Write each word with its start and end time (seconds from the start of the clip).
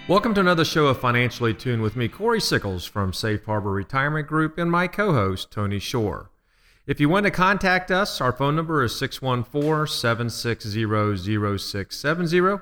Welcome 0.07 0.33
to 0.35 0.41
another 0.41 0.65
show 0.65 0.87
of 0.87 0.99
Financially 0.99 1.53
Tuned 1.53 1.81
with 1.81 1.95
me, 1.95 2.07
Corey 2.07 2.39
Sickles 2.39 2.85
from 2.85 3.11
Safe 3.11 3.43
Harbor 3.45 3.71
Retirement 3.71 4.27
Group, 4.27 4.57
and 4.57 4.69
my 4.69 4.87
co 4.87 5.13
host, 5.13 5.51
Tony 5.51 5.79
Shore. 5.79 6.29
If 6.85 6.99
you 6.99 7.09
want 7.09 7.25
to 7.25 7.31
contact 7.31 7.89
us, 7.89 8.21
our 8.21 8.31
phone 8.31 8.55
number 8.55 8.83
is 8.83 8.97
614 8.99 9.87
760 9.87 11.57
0670, 11.57 12.59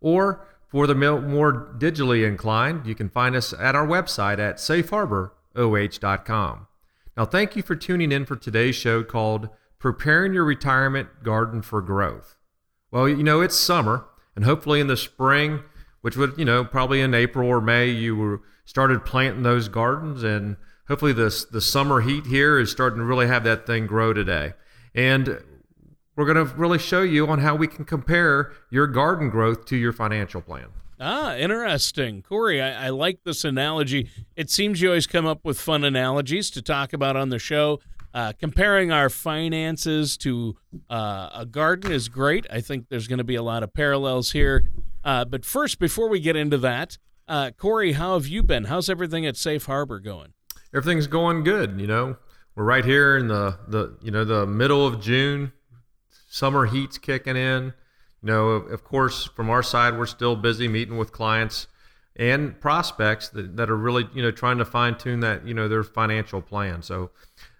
or 0.00 0.46
for 0.68 0.86
the 0.86 0.94
more 0.94 1.74
digitally 1.78 2.26
inclined, 2.26 2.86
you 2.86 2.94
can 2.94 3.10
find 3.10 3.36
us 3.36 3.52
at 3.52 3.74
our 3.74 3.86
website 3.86 4.38
at 4.38 4.56
safeharboroh.com. 4.56 6.65
Now, 7.16 7.24
thank 7.24 7.56
you 7.56 7.62
for 7.62 7.74
tuning 7.74 8.12
in 8.12 8.26
for 8.26 8.36
today's 8.36 8.76
show 8.76 9.02
called 9.02 9.48
Preparing 9.78 10.34
Your 10.34 10.44
Retirement 10.44 11.22
Garden 11.22 11.62
for 11.62 11.80
Growth. 11.80 12.36
Well, 12.90 13.08
you 13.08 13.22
know, 13.22 13.40
it's 13.40 13.56
summer, 13.56 14.04
and 14.34 14.44
hopefully 14.44 14.80
in 14.80 14.86
the 14.86 14.98
spring, 14.98 15.62
which 16.02 16.16
would, 16.18 16.34
you 16.36 16.44
know, 16.44 16.62
probably 16.62 17.00
in 17.00 17.14
April 17.14 17.48
or 17.48 17.62
May, 17.62 17.88
you 17.88 18.14
were 18.14 18.42
started 18.66 19.06
planting 19.06 19.44
those 19.44 19.68
gardens, 19.68 20.22
and 20.22 20.56
hopefully 20.88 21.14
this 21.14 21.46
the 21.46 21.62
summer 21.62 22.02
heat 22.02 22.26
here 22.26 22.58
is 22.58 22.70
starting 22.70 22.98
to 22.98 23.04
really 23.04 23.28
have 23.28 23.44
that 23.44 23.66
thing 23.66 23.86
grow 23.86 24.12
today. 24.12 24.52
And 24.94 25.42
we're 26.16 26.26
going 26.26 26.46
to 26.46 26.54
really 26.54 26.78
show 26.78 27.00
you 27.00 27.26
on 27.28 27.38
how 27.38 27.54
we 27.54 27.66
can 27.66 27.86
compare 27.86 28.52
your 28.70 28.86
garden 28.86 29.30
growth 29.30 29.64
to 29.66 29.76
your 29.76 29.94
financial 29.94 30.42
plan. 30.42 30.68
Ah, 30.98 31.36
interesting. 31.36 32.22
Corey, 32.22 32.60
I, 32.62 32.86
I, 32.86 32.88
like 32.88 33.20
this 33.24 33.44
analogy. 33.44 34.08
It 34.34 34.48
seems 34.48 34.80
you 34.80 34.88
always 34.88 35.06
come 35.06 35.26
up 35.26 35.44
with 35.44 35.60
fun 35.60 35.84
analogies 35.84 36.50
to 36.52 36.62
talk 36.62 36.92
about 36.92 37.16
on 37.16 37.28
the 37.28 37.38
show. 37.38 37.80
Uh, 38.14 38.32
comparing 38.38 38.90
our 38.90 39.10
finances 39.10 40.16
to 40.16 40.56
uh, 40.88 41.28
a 41.34 41.44
garden 41.44 41.92
is 41.92 42.08
great. 42.08 42.46
I 42.50 42.62
think 42.62 42.88
there's 42.88 43.08
going 43.08 43.18
to 43.18 43.24
be 43.24 43.34
a 43.34 43.42
lot 43.42 43.62
of 43.62 43.74
parallels 43.74 44.32
here. 44.32 44.64
Uh, 45.04 45.26
but 45.26 45.44
first, 45.44 45.78
before 45.78 46.08
we 46.08 46.18
get 46.18 46.34
into 46.34 46.56
that, 46.58 46.96
uh, 47.28 47.50
Corey, 47.58 47.92
how 47.92 48.14
have 48.14 48.26
you 48.26 48.42
been? 48.42 48.64
How's 48.64 48.88
everything 48.88 49.26
at 49.26 49.36
Safe 49.36 49.66
Harbor 49.66 50.00
going? 50.00 50.32
Everything's 50.74 51.06
going 51.06 51.44
good. 51.44 51.78
You 51.78 51.86
know, 51.86 52.16
we're 52.54 52.64
right 52.64 52.84
here 52.84 53.18
in 53.18 53.28
the 53.28 53.58
the 53.68 53.98
you 54.00 54.10
know 54.10 54.24
the 54.24 54.46
middle 54.46 54.86
of 54.86 55.00
June. 55.00 55.52
Summer 56.28 56.64
heat's 56.64 56.96
kicking 56.96 57.36
in. 57.36 57.74
You 58.26 58.32
know, 58.32 58.48
of, 58.48 58.82
course, 58.82 59.26
from 59.36 59.50
our 59.50 59.62
side, 59.62 59.96
we're 59.96 60.06
still 60.06 60.34
busy 60.34 60.66
meeting 60.66 60.96
with 60.96 61.12
clients 61.12 61.68
and 62.16 62.58
prospects 62.60 63.28
that, 63.28 63.56
that 63.56 63.70
are 63.70 63.76
really 63.76 64.08
you 64.14 64.20
know 64.20 64.32
trying 64.32 64.58
to 64.58 64.64
fine 64.64 64.98
tune 64.98 65.20
that 65.20 65.46
you 65.46 65.54
know 65.54 65.68
their 65.68 65.84
financial 65.84 66.42
plan. 66.42 66.82
So 66.82 67.12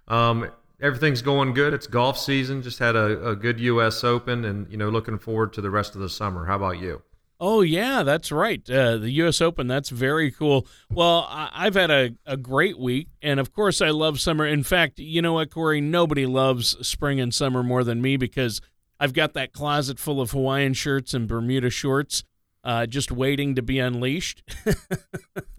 um, 0.08 0.50
everything's 0.80 1.22
going 1.22 1.54
good. 1.54 1.72
It's 1.72 1.86
golf 1.86 2.18
season. 2.18 2.62
Just 2.62 2.80
had 2.80 2.96
a, 2.96 3.28
a 3.28 3.36
good 3.36 3.60
U.S. 3.60 4.02
Open, 4.02 4.44
and 4.44 4.68
you 4.68 4.76
know, 4.76 4.88
looking 4.88 5.20
forward 5.20 5.52
to 5.52 5.60
the 5.60 5.70
rest 5.70 5.94
of 5.94 6.00
the 6.00 6.08
summer. 6.08 6.46
How 6.46 6.56
about 6.56 6.80
you? 6.80 7.00
Oh 7.38 7.60
yeah, 7.60 8.02
that's 8.02 8.32
right. 8.32 8.68
Uh, 8.68 8.96
the 8.96 9.10
U.S. 9.10 9.40
Open. 9.40 9.68
That's 9.68 9.90
very 9.90 10.32
cool. 10.32 10.66
Well, 10.90 11.28
I- 11.30 11.66
have 11.66 11.74
had 11.74 11.92
a, 11.92 12.10
a 12.26 12.36
great 12.36 12.76
week, 12.76 13.06
and 13.22 13.38
of 13.38 13.52
course, 13.52 13.80
I 13.80 13.90
love 13.90 14.18
summer. 14.18 14.44
In 14.44 14.64
fact, 14.64 14.98
you 14.98 15.22
know 15.22 15.34
what, 15.34 15.52
Corey? 15.52 15.80
Nobody 15.80 16.26
loves 16.26 16.76
spring 16.84 17.20
and 17.20 17.32
summer 17.32 17.62
more 17.62 17.84
than 17.84 18.02
me 18.02 18.16
because 18.16 18.60
I've 18.98 19.12
got 19.12 19.34
that 19.34 19.52
closet 19.52 19.98
full 19.98 20.20
of 20.20 20.30
Hawaiian 20.30 20.74
shirts 20.74 21.14
and 21.14 21.28
Bermuda 21.28 21.70
shorts. 21.70 22.24
Uh, 22.64 22.84
just 22.84 23.12
waiting 23.12 23.54
to 23.54 23.62
be 23.62 23.78
unleashed. 23.78 24.42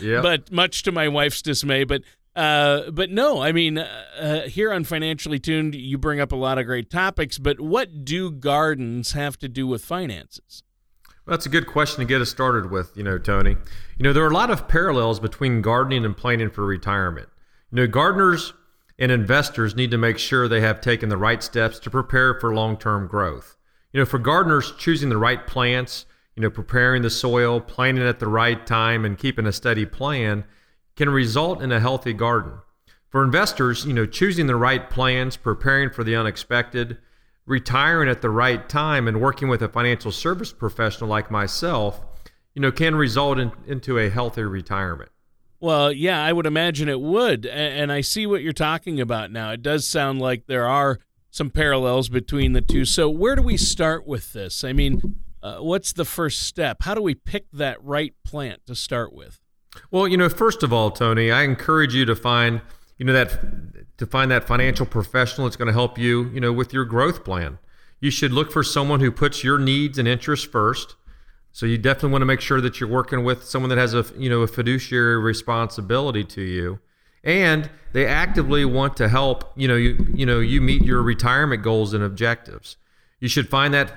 yeah. 0.00 0.22
But 0.22 0.50
much 0.50 0.82
to 0.84 0.92
my 0.92 1.08
wife's 1.08 1.42
dismay. 1.42 1.84
But 1.84 2.02
uh, 2.38 2.90
but 2.92 3.10
no, 3.10 3.42
I 3.42 3.50
mean, 3.50 3.78
uh, 3.78 4.04
uh, 4.16 4.40
here 4.42 4.72
on 4.72 4.84
Financially 4.84 5.40
Tuned, 5.40 5.74
you 5.74 5.98
bring 5.98 6.20
up 6.20 6.30
a 6.30 6.36
lot 6.36 6.56
of 6.56 6.66
great 6.66 6.88
topics, 6.88 7.36
but 7.36 7.58
what 7.58 8.04
do 8.04 8.30
gardens 8.30 9.12
have 9.12 9.36
to 9.38 9.48
do 9.48 9.66
with 9.66 9.84
finances? 9.84 10.62
Well, 11.26 11.36
that's 11.36 11.46
a 11.46 11.48
good 11.48 11.66
question 11.66 11.98
to 11.98 12.04
get 12.04 12.20
us 12.20 12.30
started 12.30 12.70
with, 12.70 12.96
you 12.96 13.02
know, 13.02 13.18
Tony. 13.18 13.56
You 13.96 14.04
know, 14.04 14.12
there 14.12 14.22
are 14.22 14.30
a 14.30 14.34
lot 14.34 14.50
of 14.50 14.68
parallels 14.68 15.18
between 15.18 15.62
gardening 15.62 16.04
and 16.04 16.16
planning 16.16 16.48
for 16.48 16.64
retirement. 16.64 17.28
You 17.72 17.78
know, 17.78 17.86
gardeners 17.88 18.52
and 18.98 19.12
investors 19.12 19.76
need 19.76 19.90
to 19.90 19.98
make 19.98 20.18
sure 20.18 20.48
they 20.48 20.60
have 20.60 20.80
taken 20.80 21.08
the 21.08 21.16
right 21.16 21.42
steps 21.42 21.78
to 21.78 21.90
prepare 21.90 22.38
for 22.38 22.54
long 22.54 22.76
term 22.76 23.06
growth. 23.06 23.56
You 23.92 24.00
know, 24.00 24.06
for 24.06 24.18
gardeners, 24.18 24.72
choosing 24.76 25.08
the 25.08 25.16
right 25.16 25.46
plants, 25.46 26.04
you 26.34 26.42
know, 26.42 26.50
preparing 26.50 27.02
the 27.02 27.10
soil, 27.10 27.60
planting 27.60 28.06
at 28.06 28.18
the 28.18 28.28
right 28.28 28.66
time, 28.66 29.04
and 29.04 29.18
keeping 29.18 29.46
a 29.46 29.52
steady 29.52 29.86
plan 29.86 30.44
can 30.96 31.08
result 31.08 31.62
in 31.62 31.72
a 31.72 31.80
healthy 31.80 32.12
garden. 32.12 32.58
For 33.08 33.24
investors, 33.24 33.86
you 33.86 33.94
know, 33.94 34.04
choosing 34.04 34.46
the 34.46 34.56
right 34.56 34.90
plans, 34.90 35.36
preparing 35.36 35.90
for 35.90 36.04
the 36.04 36.14
unexpected, 36.14 36.98
retiring 37.46 38.08
at 38.08 38.20
the 38.20 38.30
right 38.30 38.68
time, 38.68 39.08
and 39.08 39.20
working 39.20 39.48
with 39.48 39.62
a 39.62 39.68
financial 39.68 40.12
service 40.12 40.52
professional 40.52 41.08
like 41.08 41.30
myself, 41.30 42.04
you 42.54 42.60
know, 42.60 42.70
can 42.70 42.94
result 42.94 43.38
in, 43.38 43.52
into 43.66 43.98
a 43.98 44.10
healthy 44.10 44.42
retirement. 44.42 45.10
Well, 45.60 45.92
yeah, 45.92 46.22
I 46.22 46.32
would 46.32 46.46
imagine 46.46 46.88
it 46.88 47.00
would. 47.00 47.44
And 47.44 47.90
I 47.90 48.00
see 48.00 48.26
what 48.26 48.42
you're 48.42 48.52
talking 48.52 49.00
about 49.00 49.32
now. 49.32 49.50
It 49.50 49.62
does 49.62 49.88
sound 49.88 50.20
like 50.20 50.46
there 50.46 50.66
are 50.66 50.98
some 51.30 51.50
parallels 51.50 52.08
between 52.08 52.52
the 52.52 52.60
two. 52.60 52.84
So, 52.84 53.08
where 53.08 53.36
do 53.36 53.42
we 53.42 53.56
start 53.56 54.06
with 54.06 54.32
this? 54.32 54.64
I 54.64 54.72
mean, 54.72 55.16
uh, 55.42 55.58
what's 55.58 55.92
the 55.92 56.04
first 56.04 56.42
step? 56.42 56.78
How 56.82 56.94
do 56.94 57.02
we 57.02 57.14
pick 57.14 57.46
that 57.52 57.82
right 57.82 58.14
plant 58.24 58.66
to 58.66 58.74
start 58.74 59.12
with? 59.12 59.40
Well, 59.90 60.08
you 60.08 60.16
know, 60.16 60.28
first 60.28 60.62
of 60.62 60.72
all, 60.72 60.90
Tony, 60.90 61.30
I 61.30 61.42
encourage 61.42 61.94
you 61.94 62.04
to 62.06 62.16
find, 62.16 62.60
you 62.96 63.04
know, 63.04 63.12
that 63.12 63.98
to 63.98 64.06
find 64.06 64.30
that 64.30 64.46
financial 64.46 64.86
professional 64.86 65.46
that's 65.46 65.56
going 65.56 65.66
to 65.66 65.72
help 65.72 65.98
you, 65.98 66.30
you 66.30 66.40
know, 66.40 66.52
with 66.52 66.72
your 66.72 66.84
growth 66.84 67.24
plan. 67.24 67.58
You 68.00 68.10
should 68.10 68.32
look 68.32 68.52
for 68.52 68.62
someone 68.62 69.00
who 69.00 69.10
puts 69.10 69.42
your 69.42 69.58
needs 69.58 69.98
and 69.98 70.06
interests 70.06 70.46
first. 70.46 70.94
So 71.58 71.66
you 71.66 71.76
definitely 71.76 72.10
want 72.10 72.22
to 72.22 72.26
make 72.26 72.40
sure 72.40 72.60
that 72.60 72.78
you're 72.78 72.88
working 72.88 73.24
with 73.24 73.42
someone 73.42 73.68
that 73.70 73.78
has 73.78 73.92
a, 73.92 74.06
you 74.16 74.30
know, 74.30 74.42
a 74.42 74.46
fiduciary 74.46 75.18
responsibility 75.18 76.22
to 76.22 76.40
you. 76.40 76.78
And 77.24 77.68
they 77.92 78.06
actively 78.06 78.64
want 78.64 78.96
to 78.98 79.08
help, 79.08 79.50
you 79.56 79.66
know, 79.66 79.74
you 79.74 80.06
you 80.14 80.24
know, 80.24 80.38
you 80.38 80.60
meet 80.60 80.84
your 80.84 81.02
retirement 81.02 81.64
goals 81.64 81.94
and 81.94 82.04
objectives. 82.04 82.76
You 83.18 83.26
should 83.26 83.48
find 83.48 83.74
that 83.74 83.92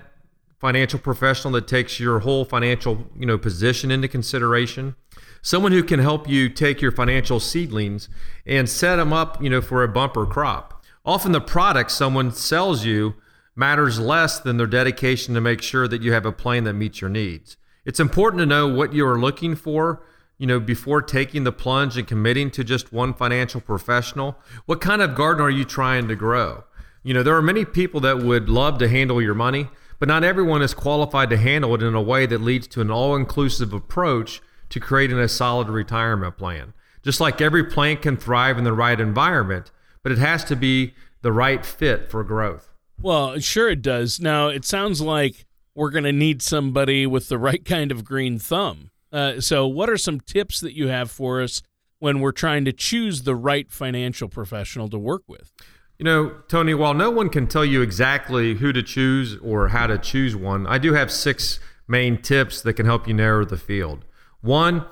financial 0.57 0.97
professional 0.97 1.53
that 1.53 1.67
takes 1.67 1.99
your 1.99 2.21
whole 2.21 2.45
financial, 2.45 3.05
you 3.15 3.27
know, 3.27 3.37
position 3.37 3.91
into 3.91 4.07
consideration 4.07 4.95
someone 5.43 5.71
who 5.71 5.83
can 5.83 5.99
help 5.99 6.27
you 6.27 6.49
take 6.49 6.81
your 6.81 6.91
financial 6.91 7.39
seedlings 7.39 8.09
and 8.43 8.67
set 8.67 8.95
them 8.95 9.13
up, 9.13 9.39
you 9.39 9.51
know, 9.51 9.61
for 9.61 9.83
a 9.83 9.87
bumper 9.87 10.25
crop. 10.25 10.83
Often 11.05 11.33
the 11.33 11.41
product 11.41 11.91
someone 11.91 12.31
sells 12.31 12.85
you 12.85 13.13
matters 13.55 13.99
less 13.99 14.39
than 14.39 14.57
their 14.57 14.67
dedication 14.67 15.33
to 15.33 15.41
make 15.41 15.61
sure 15.61 15.87
that 15.87 16.01
you 16.01 16.13
have 16.13 16.25
a 16.25 16.31
plan 16.31 16.63
that 16.63 16.73
meets 16.73 17.01
your 17.01 17.09
needs. 17.09 17.57
It's 17.85 17.99
important 17.99 18.39
to 18.39 18.45
know 18.45 18.67
what 18.67 18.93
you 18.93 19.05
are 19.07 19.19
looking 19.19 19.55
for, 19.55 20.03
you 20.37 20.47
know, 20.47 20.59
before 20.59 21.01
taking 21.01 21.43
the 21.43 21.51
plunge 21.51 21.97
and 21.97 22.07
committing 22.07 22.49
to 22.51 22.63
just 22.63 22.93
one 22.93 23.13
financial 23.13 23.61
professional. 23.61 24.37
What 24.65 24.81
kind 24.81 25.01
of 25.01 25.15
garden 25.15 25.43
are 25.43 25.49
you 25.49 25.65
trying 25.65 26.07
to 26.07 26.15
grow? 26.15 26.63
You 27.03 27.13
know, 27.13 27.23
there 27.23 27.35
are 27.35 27.41
many 27.41 27.65
people 27.65 27.99
that 28.01 28.19
would 28.19 28.49
love 28.49 28.77
to 28.79 28.87
handle 28.87 29.21
your 29.21 29.33
money, 29.33 29.69
but 29.99 30.07
not 30.07 30.23
everyone 30.23 30.61
is 30.61 30.73
qualified 30.73 31.29
to 31.31 31.37
handle 31.37 31.75
it 31.75 31.83
in 31.83 31.95
a 31.95 32.01
way 32.01 32.25
that 32.25 32.41
leads 32.41 32.67
to 32.69 32.81
an 32.81 32.91
all-inclusive 32.91 33.73
approach 33.73 34.41
to 34.69 34.79
creating 34.79 35.19
a 35.19 35.27
solid 35.27 35.67
retirement 35.67 36.37
plan. 36.37 36.73
Just 37.03 37.19
like 37.19 37.41
every 37.41 37.63
plant 37.63 38.01
can 38.01 38.17
thrive 38.17 38.57
in 38.57 38.63
the 38.63 38.73
right 38.73 38.99
environment, 38.99 39.71
but 40.03 40.11
it 40.11 40.17
has 40.17 40.43
to 40.45 40.55
be 40.55 40.93
the 41.21 41.31
right 41.31 41.65
fit 41.65 42.09
for 42.09 42.23
growth. 42.23 42.70
Well, 43.01 43.39
sure 43.39 43.69
it 43.69 43.81
does. 43.81 44.19
Now, 44.19 44.49
it 44.49 44.63
sounds 44.63 45.01
like 45.01 45.45
we're 45.73 45.89
going 45.89 46.03
to 46.03 46.11
need 46.11 46.41
somebody 46.41 47.07
with 47.07 47.29
the 47.29 47.39
right 47.39 47.63
kind 47.65 47.91
of 47.91 48.05
green 48.05 48.37
thumb. 48.37 48.91
Uh, 49.11 49.41
so, 49.41 49.65
what 49.67 49.89
are 49.89 49.97
some 49.97 50.19
tips 50.19 50.59
that 50.61 50.75
you 50.75 50.87
have 50.87 51.09
for 51.09 51.41
us 51.41 51.61
when 51.99 52.19
we're 52.19 52.31
trying 52.31 52.63
to 52.65 52.71
choose 52.71 53.23
the 53.23 53.35
right 53.35 53.71
financial 53.71 54.29
professional 54.29 54.87
to 54.89 54.99
work 54.99 55.23
with? 55.27 55.51
You 55.97 56.05
know, 56.05 56.35
Tony, 56.47 56.73
while 56.73 56.93
no 56.93 57.09
one 57.11 57.29
can 57.29 57.47
tell 57.47 57.65
you 57.65 57.81
exactly 57.81 58.55
who 58.55 58.71
to 58.71 58.81
choose 58.81 59.37
or 59.37 59.69
how 59.69 59.87
to 59.87 59.97
choose 59.97 60.35
one, 60.35 60.65
I 60.67 60.77
do 60.77 60.93
have 60.93 61.11
six 61.11 61.59
main 61.87 62.21
tips 62.21 62.61
that 62.61 62.73
can 62.73 62.85
help 62.85 63.07
you 63.07 63.13
narrow 63.13 63.45
the 63.45 63.57
field. 63.57 64.05
One, 64.41 64.85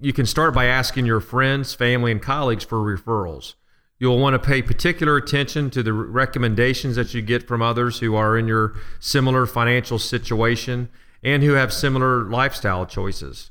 you 0.00 0.12
can 0.12 0.26
start 0.26 0.52
by 0.52 0.66
asking 0.66 1.06
your 1.06 1.20
friends, 1.20 1.74
family, 1.74 2.12
and 2.12 2.20
colleagues 2.20 2.64
for 2.64 2.78
referrals. 2.78 3.54
You'll 3.98 4.18
want 4.18 4.34
to 4.34 4.44
pay 4.44 4.60
particular 4.60 5.16
attention 5.16 5.70
to 5.70 5.82
the 5.82 5.92
recommendations 5.92 6.96
that 6.96 7.14
you 7.14 7.22
get 7.22 7.46
from 7.46 7.62
others 7.62 8.00
who 8.00 8.14
are 8.16 8.36
in 8.36 8.48
your 8.48 8.74
similar 8.98 9.46
financial 9.46 9.98
situation 9.98 10.88
and 11.22 11.42
who 11.42 11.52
have 11.52 11.72
similar 11.72 12.24
lifestyle 12.24 12.86
choices. 12.86 13.50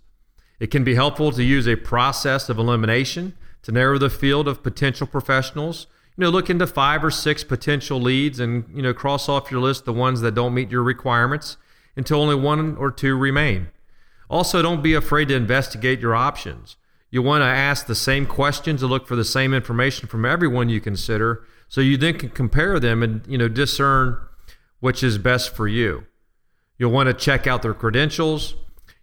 It 0.59 0.67
can 0.67 0.83
be 0.83 0.95
helpful 0.95 1.31
to 1.31 1.43
use 1.43 1.67
a 1.67 1.75
process 1.75 2.49
of 2.49 2.59
elimination 2.59 3.35
to 3.63 3.71
narrow 3.71 3.97
the 3.97 4.09
field 4.09 4.47
of 4.47 4.63
potential 4.63 5.07
professionals. 5.07 5.87
You 6.15 6.23
know, 6.23 6.29
look 6.29 6.49
into 6.49 6.67
five 6.67 7.03
or 7.03 7.11
six 7.11 7.43
potential 7.43 7.99
leads 7.99 8.39
and, 8.39 8.65
you 8.73 8.83
know, 8.83 8.93
cross 8.93 9.27
off 9.27 9.49
your 9.49 9.61
list 9.61 9.85
the 9.85 9.93
ones 9.93 10.21
that 10.21 10.35
don't 10.35 10.53
meet 10.53 10.69
your 10.69 10.83
requirements 10.83 11.57
until 11.95 12.21
only 12.21 12.35
one 12.35 12.75
or 12.77 12.91
two 12.91 13.17
remain. 13.17 13.69
Also, 14.29 14.61
don't 14.61 14.83
be 14.83 14.93
afraid 14.93 15.29
to 15.29 15.35
investigate 15.35 15.99
your 15.99 16.15
options. 16.15 16.75
You'll 17.13 17.25
want 17.25 17.43
to 17.43 17.45
ask 17.45 17.85
the 17.85 17.93
same 17.93 18.25
questions 18.25 18.81
and 18.81 18.89
look 18.89 19.05
for 19.05 19.15
the 19.15 19.23
same 19.23 19.53
information 19.53 20.07
from 20.07 20.25
everyone 20.25 20.69
you 20.69 20.81
consider 20.81 21.45
so 21.69 21.79
you 21.79 21.95
then 21.95 22.17
can 22.17 22.31
compare 22.31 22.79
them 22.79 23.03
and, 23.03 23.21
you 23.27 23.37
know, 23.37 23.47
discern 23.47 24.17
which 24.79 25.03
is 25.03 25.19
best 25.19 25.55
for 25.55 25.67
you. 25.67 26.07
You'll 26.79 26.89
want 26.91 27.09
to 27.09 27.13
check 27.13 27.45
out 27.45 27.61
their 27.61 27.75
credentials. 27.75 28.55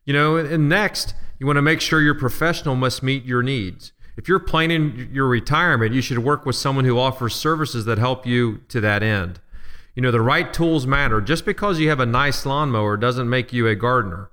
You 0.04 0.12
know, 0.12 0.36
and 0.38 0.68
next, 0.68 1.14
you 1.38 1.46
want 1.46 1.58
to 1.58 1.62
make 1.62 1.80
sure 1.80 2.00
your 2.00 2.16
professional 2.16 2.74
must 2.74 3.00
meet 3.00 3.24
your 3.26 3.44
needs. 3.44 3.92
If 4.16 4.26
you're 4.26 4.40
planning 4.40 5.08
your 5.12 5.28
retirement, 5.28 5.94
you 5.94 6.02
should 6.02 6.18
work 6.18 6.44
with 6.44 6.56
someone 6.56 6.86
who 6.86 6.98
offers 6.98 7.36
services 7.36 7.84
that 7.84 7.98
help 7.98 8.26
you 8.26 8.62
to 8.70 8.80
that 8.80 9.04
end. 9.04 9.38
You 9.94 10.02
know, 10.02 10.10
the 10.10 10.20
right 10.20 10.52
tools 10.52 10.84
matter. 10.84 11.20
Just 11.20 11.44
because 11.44 11.78
you 11.78 11.88
have 11.90 12.00
a 12.00 12.06
nice 12.06 12.44
lawnmower 12.44 12.96
doesn't 12.96 13.30
make 13.30 13.52
you 13.52 13.68
a 13.68 13.76
gardener. 13.76 14.30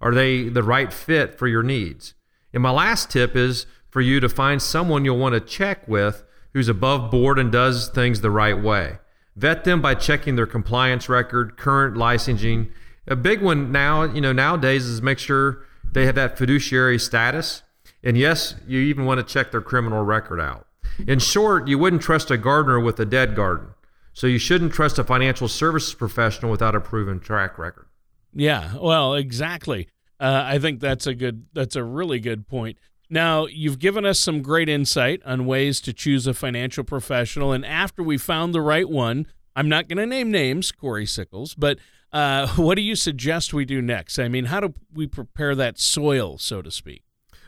Are 0.00 0.14
they 0.14 0.48
the 0.48 0.62
right 0.62 0.92
fit 0.92 1.36
for 1.36 1.48
your 1.48 1.64
needs? 1.64 2.14
And 2.52 2.62
my 2.62 2.70
last 2.70 3.10
tip 3.10 3.36
is 3.36 3.66
for 3.88 4.00
you 4.00 4.20
to 4.20 4.28
find 4.28 4.60
someone 4.60 5.04
you'll 5.04 5.18
want 5.18 5.34
to 5.34 5.40
check 5.40 5.86
with 5.88 6.24
who's 6.52 6.68
above 6.68 7.10
board 7.10 7.38
and 7.38 7.52
does 7.52 7.88
things 7.88 8.20
the 8.20 8.30
right 8.30 8.60
way. 8.60 8.98
Vet 9.36 9.64
them 9.64 9.82
by 9.82 9.94
checking 9.94 10.36
their 10.36 10.46
compliance 10.46 11.08
record, 11.08 11.56
current 11.58 11.96
licensing. 11.96 12.70
A 13.06 13.16
big 13.16 13.42
one 13.42 13.70
now, 13.70 14.04
you 14.04 14.20
know, 14.20 14.32
nowadays 14.32 14.86
is 14.86 15.02
make 15.02 15.18
sure 15.18 15.64
they 15.92 16.06
have 16.06 16.14
that 16.14 16.38
fiduciary 16.38 16.98
status. 16.98 17.62
And 18.02 18.16
yes, 18.16 18.54
you 18.66 18.80
even 18.80 19.04
want 19.04 19.18
to 19.18 19.32
check 19.32 19.50
their 19.50 19.60
criminal 19.60 20.02
record 20.02 20.40
out. 20.40 20.66
In 21.06 21.18
short, 21.18 21.68
you 21.68 21.78
wouldn't 21.78 22.02
trust 22.02 22.30
a 22.30 22.38
gardener 22.38 22.80
with 22.80 22.98
a 23.00 23.04
dead 23.04 23.34
garden. 23.34 23.68
So 24.14 24.26
you 24.26 24.38
shouldn't 24.38 24.72
trust 24.72 24.98
a 24.98 25.04
financial 25.04 25.48
services 25.48 25.94
professional 25.94 26.50
without 26.50 26.74
a 26.74 26.80
proven 26.80 27.20
track 27.20 27.58
record. 27.58 27.86
Yeah, 28.32 28.76
well, 28.80 29.14
exactly. 29.14 29.88
Uh, 30.18 30.42
I 30.46 30.58
think 30.58 30.80
that's 30.80 31.06
a 31.06 31.14
good. 31.14 31.46
That's 31.52 31.76
a 31.76 31.84
really 31.84 32.20
good 32.20 32.48
point. 32.48 32.78
Now, 33.08 33.46
you've 33.46 33.78
given 33.78 34.04
us 34.04 34.18
some 34.18 34.42
great 34.42 34.68
insight 34.68 35.22
on 35.24 35.46
ways 35.46 35.80
to 35.82 35.92
choose 35.92 36.26
a 36.26 36.34
financial 36.34 36.82
professional. 36.82 37.52
And 37.52 37.64
after 37.64 38.02
we 38.02 38.18
found 38.18 38.52
the 38.52 38.60
right 38.60 38.88
one, 38.88 39.26
I'm 39.54 39.68
not 39.68 39.88
going 39.88 39.98
to 39.98 40.06
name 40.06 40.30
names, 40.30 40.72
Corey 40.72 41.06
Sickles, 41.06 41.54
but 41.54 41.78
uh, 42.12 42.48
what 42.56 42.74
do 42.74 42.82
you 42.82 42.96
suggest 42.96 43.54
we 43.54 43.64
do 43.64 43.80
next? 43.80 44.18
I 44.18 44.28
mean, 44.28 44.46
how 44.46 44.60
do 44.60 44.74
we 44.92 45.06
prepare 45.06 45.54
that 45.54 45.78
soil, 45.78 46.36
so 46.38 46.62
to 46.62 46.70
speak? 46.70 47.02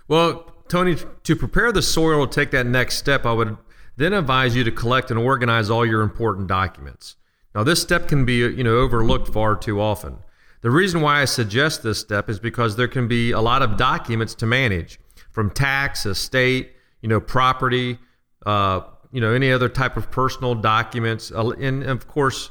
Well, 0.06 0.54
Tony, 0.68 0.96
to 1.24 1.36
prepare 1.36 1.72
the 1.72 1.82
soil 1.82 2.26
to 2.26 2.32
take 2.32 2.50
that 2.52 2.66
next 2.66 2.96
step, 2.96 3.26
I 3.26 3.32
would 3.32 3.56
then 3.96 4.12
advise 4.12 4.54
you 4.54 4.64
to 4.64 4.70
collect 4.70 5.10
and 5.10 5.18
organize 5.18 5.70
all 5.70 5.84
your 5.84 6.02
important 6.02 6.46
documents. 6.46 7.16
Now, 7.54 7.64
this 7.64 7.82
step 7.82 8.06
can 8.06 8.24
be 8.24 8.36
you 8.36 8.62
know 8.62 8.76
overlooked 8.76 9.32
far 9.32 9.56
too 9.56 9.80
often. 9.80 10.18
The 10.60 10.70
reason 10.70 11.00
why 11.00 11.22
I 11.22 11.24
suggest 11.24 11.82
this 11.82 11.98
step 11.98 12.28
is 12.28 12.40
because 12.40 12.76
there 12.76 12.88
can 12.88 13.06
be 13.06 13.30
a 13.30 13.40
lot 13.40 13.62
of 13.62 13.76
documents 13.76 14.34
to 14.36 14.46
manage, 14.46 14.98
from 15.30 15.50
tax, 15.50 16.04
estate, 16.04 16.72
you 17.00 17.08
know, 17.08 17.20
property, 17.20 17.98
uh, 18.44 18.80
you 19.12 19.20
know, 19.20 19.32
any 19.32 19.52
other 19.52 19.68
type 19.68 19.96
of 19.96 20.10
personal 20.10 20.54
documents, 20.54 21.30
uh, 21.30 21.50
and 21.50 21.84
of 21.84 22.08
course, 22.08 22.50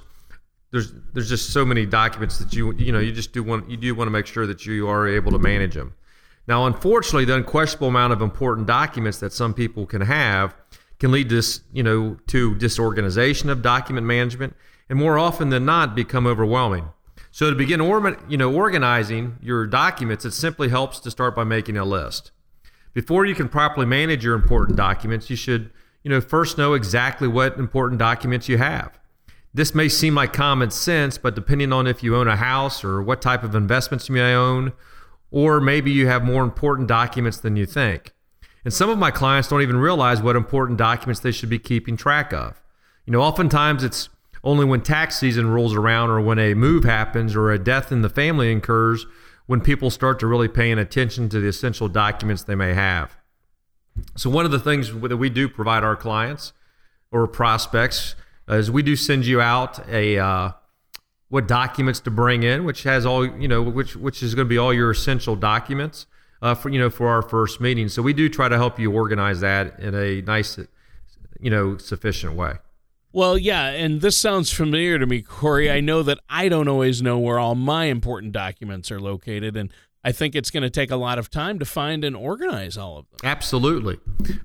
there's 0.71 0.93
there's 1.13 1.29
just 1.29 1.51
so 1.51 1.65
many 1.65 1.85
documents 1.85 2.39
that 2.39 2.53
you 2.53 2.73
you 2.73 2.91
know 2.91 2.99
you 2.99 3.11
just 3.11 3.31
do 3.31 3.43
want 3.43 3.69
you 3.69 3.77
do 3.77 3.93
want 3.95 4.07
to 4.07 4.11
make 4.11 4.25
sure 4.25 4.45
that 4.47 4.65
you 4.65 4.87
are 4.87 5.07
able 5.07 5.31
to 5.31 5.39
manage 5.39 5.75
them. 5.75 5.93
Now, 6.47 6.65
unfortunately, 6.65 7.25
the 7.25 7.35
unquestionable 7.35 7.89
amount 7.89 8.13
of 8.13 8.21
important 8.21 8.67
documents 8.67 9.19
that 9.19 9.33
some 9.33 9.53
people 9.53 9.85
can 9.85 10.01
have 10.01 10.55
can 10.99 11.11
lead 11.11 11.29
to 11.29 11.41
you 11.73 11.83
know 11.83 12.17
to 12.27 12.55
disorganization 12.55 13.49
of 13.49 13.61
document 13.61 14.07
management, 14.07 14.55
and 14.89 14.97
more 14.97 15.17
often 15.17 15.49
than 15.49 15.65
not, 15.65 15.95
become 15.95 16.25
overwhelming. 16.25 16.89
So 17.37 17.51
to 17.51 17.55
begin 17.55 17.81
you 18.27 18.35
know, 18.35 18.51
organizing 18.51 19.37
your 19.43 19.67
documents, 19.67 20.25
it 20.25 20.31
simply 20.31 20.69
helps 20.69 20.99
to 21.01 21.11
start 21.11 21.35
by 21.35 21.43
making 21.43 21.77
a 21.77 21.85
list. 21.85 22.31
Before 22.95 23.27
you 23.27 23.35
can 23.35 23.47
properly 23.47 23.85
manage 23.85 24.23
your 24.25 24.33
important 24.33 24.75
documents, 24.75 25.29
you 25.29 25.35
should 25.35 25.69
you 26.01 26.09
know, 26.09 26.19
first 26.19 26.57
know 26.57 26.73
exactly 26.73 27.27
what 27.27 27.59
important 27.59 27.99
documents 27.99 28.49
you 28.49 28.57
have. 28.57 28.97
This 29.53 29.75
may 29.75 29.87
seem 29.87 30.15
like 30.15 30.33
common 30.33 30.71
sense, 30.71 31.19
but 31.19 31.35
depending 31.35 31.71
on 31.71 31.85
if 31.85 32.01
you 32.01 32.15
own 32.15 32.27
a 32.27 32.37
house 32.37 32.83
or 32.83 33.03
what 33.03 33.21
type 33.21 33.43
of 33.43 33.53
investments 33.53 34.09
you 34.09 34.15
may 34.15 34.33
own, 34.33 34.73
or 35.29 35.61
maybe 35.61 35.91
you 35.91 36.07
have 36.07 36.23
more 36.23 36.43
important 36.43 36.87
documents 36.87 37.37
than 37.37 37.55
you 37.55 37.67
think. 37.67 38.13
And 38.65 38.73
some 38.73 38.89
of 38.89 38.97
my 38.97 39.11
clients 39.11 39.47
don't 39.47 39.61
even 39.61 39.77
realize 39.77 40.23
what 40.23 40.35
important 40.35 40.79
documents 40.79 41.19
they 41.19 41.31
should 41.31 41.49
be 41.49 41.59
keeping 41.59 41.97
track 41.97 42.33
of. 42.33 42.63
You 43.05 43.13
know, 43.13 43.21
oftentimes 43.21 43.83
it's 43.83 44.09
only 44.43 44.65
when 44.65 44.81
tax 44.81 45.17
season 45.17 45.49
rolls 45.49 45.75
around 45.75 46.09
or 46.09 46.21
when 46.21 46.39
a 46.39 46.53
move 46.53 46.83
happens 46.83 47.35
or 47.35 47.51
a 47.51 47.59
death 47.59 47.91
in 47.91 48.01
the 48.01 48.09
family 48.09 48.51
occurs 48.51 49.05
when 49.45 49.61
people 49.61 49.89
start 49.89 50.19
to 50.19 50.27
really 50.27 50.47
paying 50.47 50.77
attention 50.77 51.29
to 51.29 51.39
the 51.39 51.47
essential 51.47 51.87
documents 51.87 52.43
they 52.43 52.55
may 52.55 52.73
have. 52.73 53.17
So 54.15 54.29
one 54.29 54.45
of 54.45 54.51
the 54.51 54.59
things 54.59 54.91
that 55.01 55.17
we 55.17 55.29
do 55.29 55.49
provide 55.49 55.83
our 55.83 55.95
clients 55.95 56.53
or 57.11 57.27
prospects 57.27 58.15
is 58.47 58.69
we 58.69 58.83
do 58.83 58.95
send 58.95 59.25
you 59.25 59.41
out 59.41 59.87
a 59.89 60.17
uh, 60.19 60.51
what 61.29 61.47
documents 61.47 61.99
to 62.01 62.11
bring 62.11 62.43
in, 62.43 62.63
which 62.63 62.83
has 62.83 63.05
all 63.05 63.25
you 63.25 63.47
know, 63.47 63.61
which 63.61 63.95
which 63.95 64.21
is 64.21 64.35
going 64.35 64.45
to 64.45 64.49
be 64.49 64.57
all 64.57 64.73
your 64.73 64.91
essential 64.91 65.35
documents 65.35 66.05
uh, 66.41 66.55
for 66.55 66.69
you 66.69 66.79
know 66.79 66.89
for 66.89 67.09
our 67.09 67.21
first 67.21 67.59
meeting. 67.59 67.89
So 67.89 68.01
we 68.01 68.13
do 68.13 68.29
try 68.29 68.49
to 68.49 68.55
help 68.55 68.79
you 68.79 68.91
organize 68.91 69.39
that 69.41 69.79
in 69.79 69.95
a 69.95 70.21
nice, 70.21 70.59
you 71.39 71.49
know, 71.49 71.77
sufficient 71.77 72.33
way. 72.33 72.55
Well, 73.17 73.35
yeah, 73.35 73.69
and 73.69 74.01
this 74.01 74.15
sounds 74.15 74.53
familiar 74.53 74.99
to 74.99 75.07
me, 75.07 75.23
Corey. 75.23 75.71
I 75.71 75.79
know 75.79 76.03
that 76.03 76.19
I 76.29 76.49
don't 76.49 76.67
always 76.67 77.01
know 77.01 77.17
where 77.17 77.39
all 77.39 77.55
my 77.55 77.85
important 77.85 78.31
documents 78.31 78.91
are 78.91 78.99
located, 78.99 79.57
and 79.57 79.73
I 80.03 80.11
think 80.11 80.35
it's 80.35 80.51
going 80.51 80.61
to 80.61 80.69
take 80.69 80.91
a 80.91 80.97
lot 80.97 81.17
of 81.17 81.31
time 81.31 81.57
to 81.57 81.65
find 81.65 82.03
and 82.03 82.15
organize 82.15 82.77
all 82.77 82.99
of 82.99 83.09
them. 83.09 83.17
Absolutely. 83.23 83.97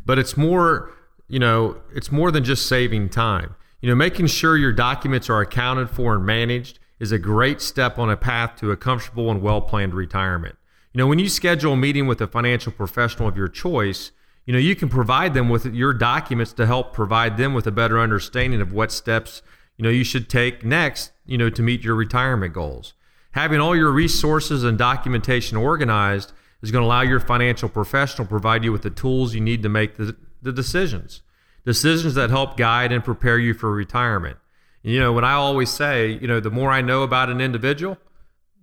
But 0.07 0.19
it's 0.19 0.39
more, 0.39 0.91
you 1.29 1.39
know, 1.39 1.83
it's 1.95 2.11
more 2.11 2.31
than 2.31 2.45
just 2.45 2.67
saving 2.67 3.11
time. 3.11 3.57
You 3.83 3.91
know, 3.91 3.95
making 3.95 4.29
sure 4.29 4.57
your 4.57 4.73
documents 4.73 5.29
are 5.29 5.43
accounted 5.43 5.91
for 5.91 6.15
and 6.15 6.25
managed 6.25 6.79
is 6.99 7.13
a 7.13 7.19
great 7.19 7.61
step 7.61 7.99
on 7.99 8.09
a 8.09 8.17
path 8.17 8.57
to 8.61 8.71
a 8.71 8.77
comfortable 8.79 9.31
and 9.31 9.43
well 9.43 9.61
planned 9.61 9.93
retirement. 9.93 10.57
You 10.95 10.99
know, 10.99 11.07
when 11.07 11.19
you 11.19 11.29
schedule 11.29 11.75
a 11.75 11.77
meeting 11.77 12.07
with 12.07 12.23
a 12.23 12.27
financial 12.27 12.73
professional 12.73 13.29
of 13.29 13.37
your 13.37 13.49
choice, 13.49 14.13
you 14.45 14.53
know 14.53 14.59
you 14.59 14.75
can 14.75 14.89
provide 14.89 15.35
them 15.35 15.49
with 15.49 15.67
your 15.67 15.93
documents 15.93 16.53
to 16.55 16.67
help 16.67 16.93
provide 16.93 17.37
them 17.37 17.55
with 17.55 17.67
a 17.67 17.73
better 17.73 17.99
understanding 18.01 18.61
of 18.61 18.73
what 18.73 18.91
steps 18.91 19.43
you 19.77 19.83
know 19.83 19.91
you 19.91 20.05
should 20.05 20.29
take 20.29 20.65
next 20.65 21.13
you 21.25 21.39
know 21.39 21.51
to 21.51 21.63
meet 21.63 21.83
your 21.83 21.95
retirement 21.95 22.53
goals. 22.53 22.95
Having 23.33 23.61
all 23.61 23.75
your 23.75 23.91
resources 23.91 24.63
and 24.63 24.77
documentation 24.77 25.57
organized 25.57 26.33
is 26.61 26.71
going 26.71 26.83
to 26.83 26.87
allow 26.87 27.01
your 27.01 27.21
financial 27.21 27.69
professional 27.69 28.27
provide 28.27 28.63
you 28.63 28.73
with 28.73 28.83
the 28.83 28.91
tools 28.91 29.35
you 29.35 29.41
need 29.41 29.63
to 29.63 29.69
make 29.69 29.97
the, 29.97 30.15
the 30.43 30.53
decisions. 30.53 31.23
Decisions 31.65 32.15
that 32.15 32.31
help 32.31 32.57
guide 32.57 32.93
and 32.93 33.03
prepare 33.03 33.39
you 33.39 33.55
for 33.55 33.73
retirement. 33.73 34.37
You 34.83 34.99
know 34.99 35.13
when 35.13 35.25
i 35.25 35.33
always 35.33 35.71
say 35.71 36.19
you 36.21 36.27
know 36.27 36.41
the 36.41 36.51
more 36.51 36.71
i 36.71 36.81
know 36.81 37.03
about 37.03 37.31
an 37.31 37.41
individual 37.41 37.99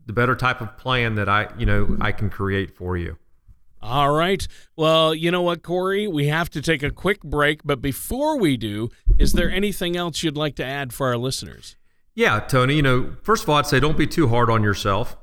the 0.06 0.14
better 0.14 0.36
type 0.36 0.60
of 0.60 0.78
plan 0.78 1.16
that 1.16 1.30
i 1.30 1.48
you 1.58 1.66
know 1.66 1.98
i 2.02 2.12
can 2.12 2.30
create 2.30 2.76
for 2.76 2.98
you 2.98 3.18
all 3.82 4.12
right. 4.12 4.46
Well, 4.76 5.16
you 5.16 5.32
know 5.32 5.42
what, 5.42 5.64
Corey? 5.64 6.08
We 6.08 6.28
have 6.28 6.50
to 6.52 6.62
take 6.62 6.84
a 6.84 6.92
quick 6.92 7.22
break, 7.22 7.62
but 7.64 7.82
before 7.82 8.38
we 8.38 8.58
do, 8.58 8.90
is 9.18 9.34
there 9.34 9.50
anything 9.50 9.96
else 9.96 10.22
you'd 10.24 10.38
like 10.38 10.56
to 10.56 10.66
add 10.66 10.94
for 10.94 11.08
our 11.08 11.18
listeners? 11.18 11.78
Yeah, 12.14 12.42
Tony. 12.42 12.76
You 12.76 12.82
know, 12.82 13.16
first 13.22 13.44
of 13.44 13.50
all, 13.50 13.56
I'd 13.56 13.68
say 13.68 13.80
don't 13.80 13.98
be 13.98 14.08
too 14.08 14.28
hard 14.28 14.50
on 14.50 14.64
yourself. 14.64 15.16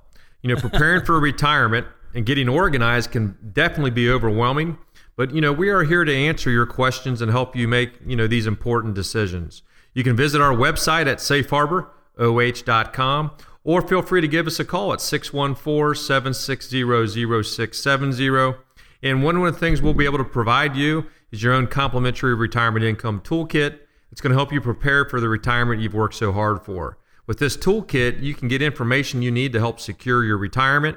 You 0.42 0.54
know, 0.54 0.60
preparing 0.60 1.04
for 1.04 1.20
retirement 1.20 1.86
and 2.14 2.24
getting 2.24 2.48
organized 2.48 3.10
can 3.10 3.36
definitely 3.52 3.90
be 3.90 4.08
overwhelming, 4.10 4.78
but 5.16 5.34
you 5.34 5.42
know, 5.42 5.52
we 5.52 5.68
are 5.68 5.82
here 5.82 6.04
to 6.04 6.14
answer 6.14 6.50
your 6.50 6.66
questions 6.66 7.20
and 7.20 7.30
help 7.30 7.54
you 7.54 7.68
make, 7.68 7.92
you 8.06 8.16
know, 8.16 8.26
these 8.26 8.46
important 8.46 8.94
decisions. 8.94 9.62
You 9.92 10.02
can 10.04 10.16
visit 10.16 10.40
our 10.40 10.52
website 10.52 11.06
at 11.06 11.18
safeharboroh.com 11.18 13.30
or 13.66 13.82
feel 13.82 14.00
free 14.00 14.20
to 14.20 14.28
give 14.28 14.46
us 14.46 14.60
a 14.60 14.64
call 14.64 14.92
at 14.92 15.00
614 15.00 16.00
760 16.00 17.42
0670. 17.42 18.54
And 19.02 19.24
one 19.24 19.36
of 19.36 19.42
the 19.42 19.58
things 19.58 19.82
we'll 19.82 19.92
be 19.92 20.04
able 20.04 20.18
to 20.18 20.24
provide 20.24 20.76
you 20.76 21.06
is 21.32 21.42
your 21.42 21.52
own 21.52 21.66
complimentary 21.66 22.34
retirement 22.36 22.84
income 22.84 23.20
toolkit. 23.20 23.80
It's 24.12 24.20
going 24.20 24.30
to 24.30 24.36
help 24.36 24.52
you 24.52 24.60
prepare 24.60 25.04
for 25.04 25.20
the 25.20 25.28
retirement 25.28 25.80
you've 25.80 25.94
worked 25.94 26.14
so 26.14 26.30
hard 26.32 26.64
for. 26.64 26.96
With 27.26 27.40
this 27.40 27.56
toolkit, 27.56 28.22
you 28.22 28.34
can 28.34 28.46
get 28.46 28.62
information 28.62 29.20
you 29.20 29.32
need 29.32 29.52
to 29.52 29.58
help 29.58 29.80
secure 29.80 30.24
your 30.24 30.38
retirement 30.38 30.96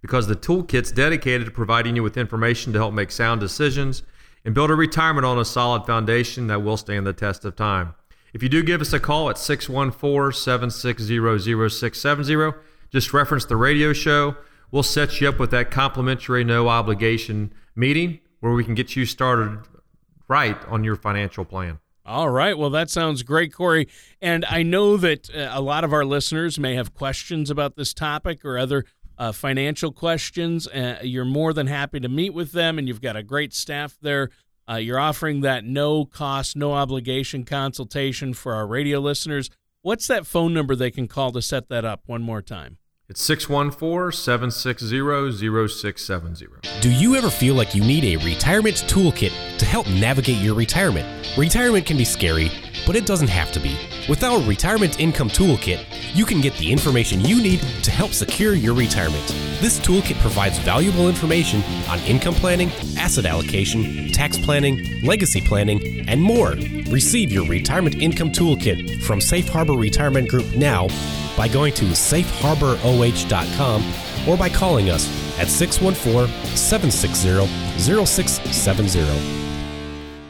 because 0.00 0.26
the 0.26 0.36
toolkit's 0.36 0.92
dedicated 0.92 1.44
to 1.44 1.52
providing 1.52 1.96
you 1.96 2.02
with 2.02 2.16
information 2.16 2.72
to 2.72 2.78
help 2.78 2.94
make 2.94 3.10
sound 3.10 3.42
decisions 3.42 4.02
and 4.42 4.54
build 4.54 4.70
a 4.70 4.74
retirement 4.74 5.26
on 5.26 5.38
a 5.38 5.44
solid 5.44 5.84
foundation 5.84 6.46
that 6.46 6.62
will 6.62 6.78
stand 6.78 7.06
the 7.06 7.12
test 7.12 7.44
of 7.44 7.56
time. 7.56 7.94
If 8.32 8.42
you 8.42 8.48
do 8.48 8.62
give 8.62 8.80
us 8.80 8.92
a 8.92 9.00
call 9.00 9.30
at 9.30 9.38
614 9.38 10.32
760 10.32 11.68
0670, 11.68 12.58
just 12.90 13.12
reference 13.12 13.44
the 13.44 13.56
radio 13.56 13.92
show. 13.92 14.36
We'll 14.70 14.82
set 14.82 15.20
you 15.20 15.28
up 15.28 15.38
with 15.38 15.50
that 15.52 15.70
complimentary, 15.70 16.44
no 16.44 16.68
obligation 16.68 17.52
meeting 17.74 18.20
where 18.40 18.52
we 18.52 18.64
can 18.64 18.74
get 18.74 18.96
you 18.96 19.06
started 19.06 19.60
right 20.28 20.58
on 20.66 20.84
your 20.84 20.96
financial 20.96 21.44
plan. 21.44 21.78
All 22.04 22.30
right. 22.30 22.56
Well, 22.56 22.70
that 22.70 22.88
sounds 22.88 23.22
great, 23.24 23.52
Corey. 23.52 23.88
And 24.20 24.44
I 24.44 24.62
know 24.62 24.96
that 24.96 25.28
uh, 25.34 25.50
a 25.52 25.60
lot 25.60 25.82
of 25.82 25.92
our 25.92 26.04
listeners 26.04 26.58
may 26.58 26.74
have 26.74 26.94
questions 26.94 27.50
about 27.50 27.74
this 27.74 27.92
topic 27.92 28.44
or 28.44 28.58
other 28.58 28.84
uh, 29.18 29.32
financial 29.32 29.90
questions. 29.90 30.68
Uh, 30.68 31.00
you're 31.02 31.24
more 31.24 31.52
than 31.52 31.66
happy 31.66 31.98
to 32.00 32.08
meet 32.08 32.32
with 32.32 32.52
them, 32.52 32.78
and 32.78 32.86
you've 32.86 33.00
got 33.00 33.16
a 33.16 33.22
great 33.22 33.52
staff 33.52 33.96
there. 34.00 34.30
Uh, 34.68 34.76
you're 34.76 34.98
offering 34.98 35.42
that 35.42 35.64
no 35.64 36.04
cost, 36.04 36.56
no 36.56 36.72
obligation 36.72 37.44
consultation 37.44 38.34
for 38.34 38.54
our 38.54 38.66
radio 38.66 38.98
listeners. 38.98 39.48
What's 39.82 40.06
that 40.08 40.26
phone 40.26 40.52
number 40.52 40.74
they 40.74 40.90
can 40.90 41.06
call 41.06 41.30
to 41.32 41.42
set 41.42 41.68
that 41.68 41.84
up 41.84 42.02
one 42.06 42.22
more 42.22 42.42
time? 42.42 42.78
It's 43.08 43.22
614 43.22 44.10
760 44.10 45.68
0670. 45.68 46.46
Do 46.80 46.90
you 46.90 47.14
ever 47.14 47.30
feel 47.30 47.54
like 47.54 47.72
you 47.72 47.80
need 47.80 48.02
a 48.02 48.24
retirement 48.24 48.78
toolkit 48.88 49.30
to 49.58 49.64
help 49.64 49.86
navigate 49.86 50.38
your 50.38 50.56
retirement? 50.56 51.06
Retirement 51.38 51.86
can 51.86 51.96
be 51.96 52.04
scary, 52.04 52.50
but 52.84 52.96
it 52.96 53.06
doesn't 53.06 53.28
have 53.28 53.52
to 53.52 53.60
be. 53.60 53.78
With 54.08 54.24
our 54.24 54.40
Retirement 54.42 54.98
Income 54.98 55.28
Toolkit, 55.28 55.86
you 56.16 56.26
can 56.26 56.40
get 56.40 56.56
the 56.56 56.72
information 56.72 57.20
you 57.20 57.40
need 57.40 57.60
to 57.84 57.92
help 57.92 58.10
secure 58.10 58.54
your 58.54 58.74
retirement. 58.74 59.24
This 59.60 59.78
toolkit 59.78 60.20
provides 60.20 60.58
valuable 60.58 61.08
information 61.08 61.62
on 61.88 62.00
income 62.00 62.34
planning, 62.34 62.72
asset 62.98 63.24
allocation, 63.24 64.10
tax 64.10 64.36
planning, 64.36 65.00
legacy 65.04 65.40
planning, 65.40 66.08
and 66.08 66.20
more. 66.20 66.56
Receive 66.90 67.30
your 67.30 67.46
Retirement 67.46 67.94
Income 68.02 68.32
Toolkit 68.32 69.00
from 69.04 69.20
Safe 69.20 69.48
Harbor 69.48 69.74
Retirement 69.74 70.28
Group 70.28 70.56
now 70.56 70.88
by 71.36 71.48
going 71.48 71.74
to 71.74 71.86
safeharboroh.com 71.86 74.28
or 74.28 74.36
by 74.36 74.48
calling 74.48 74.90
us 74.90 75.08
at 75.38 75.48
614 75.48 76.28
760 76.56 77.46
0670. 77.78 79.46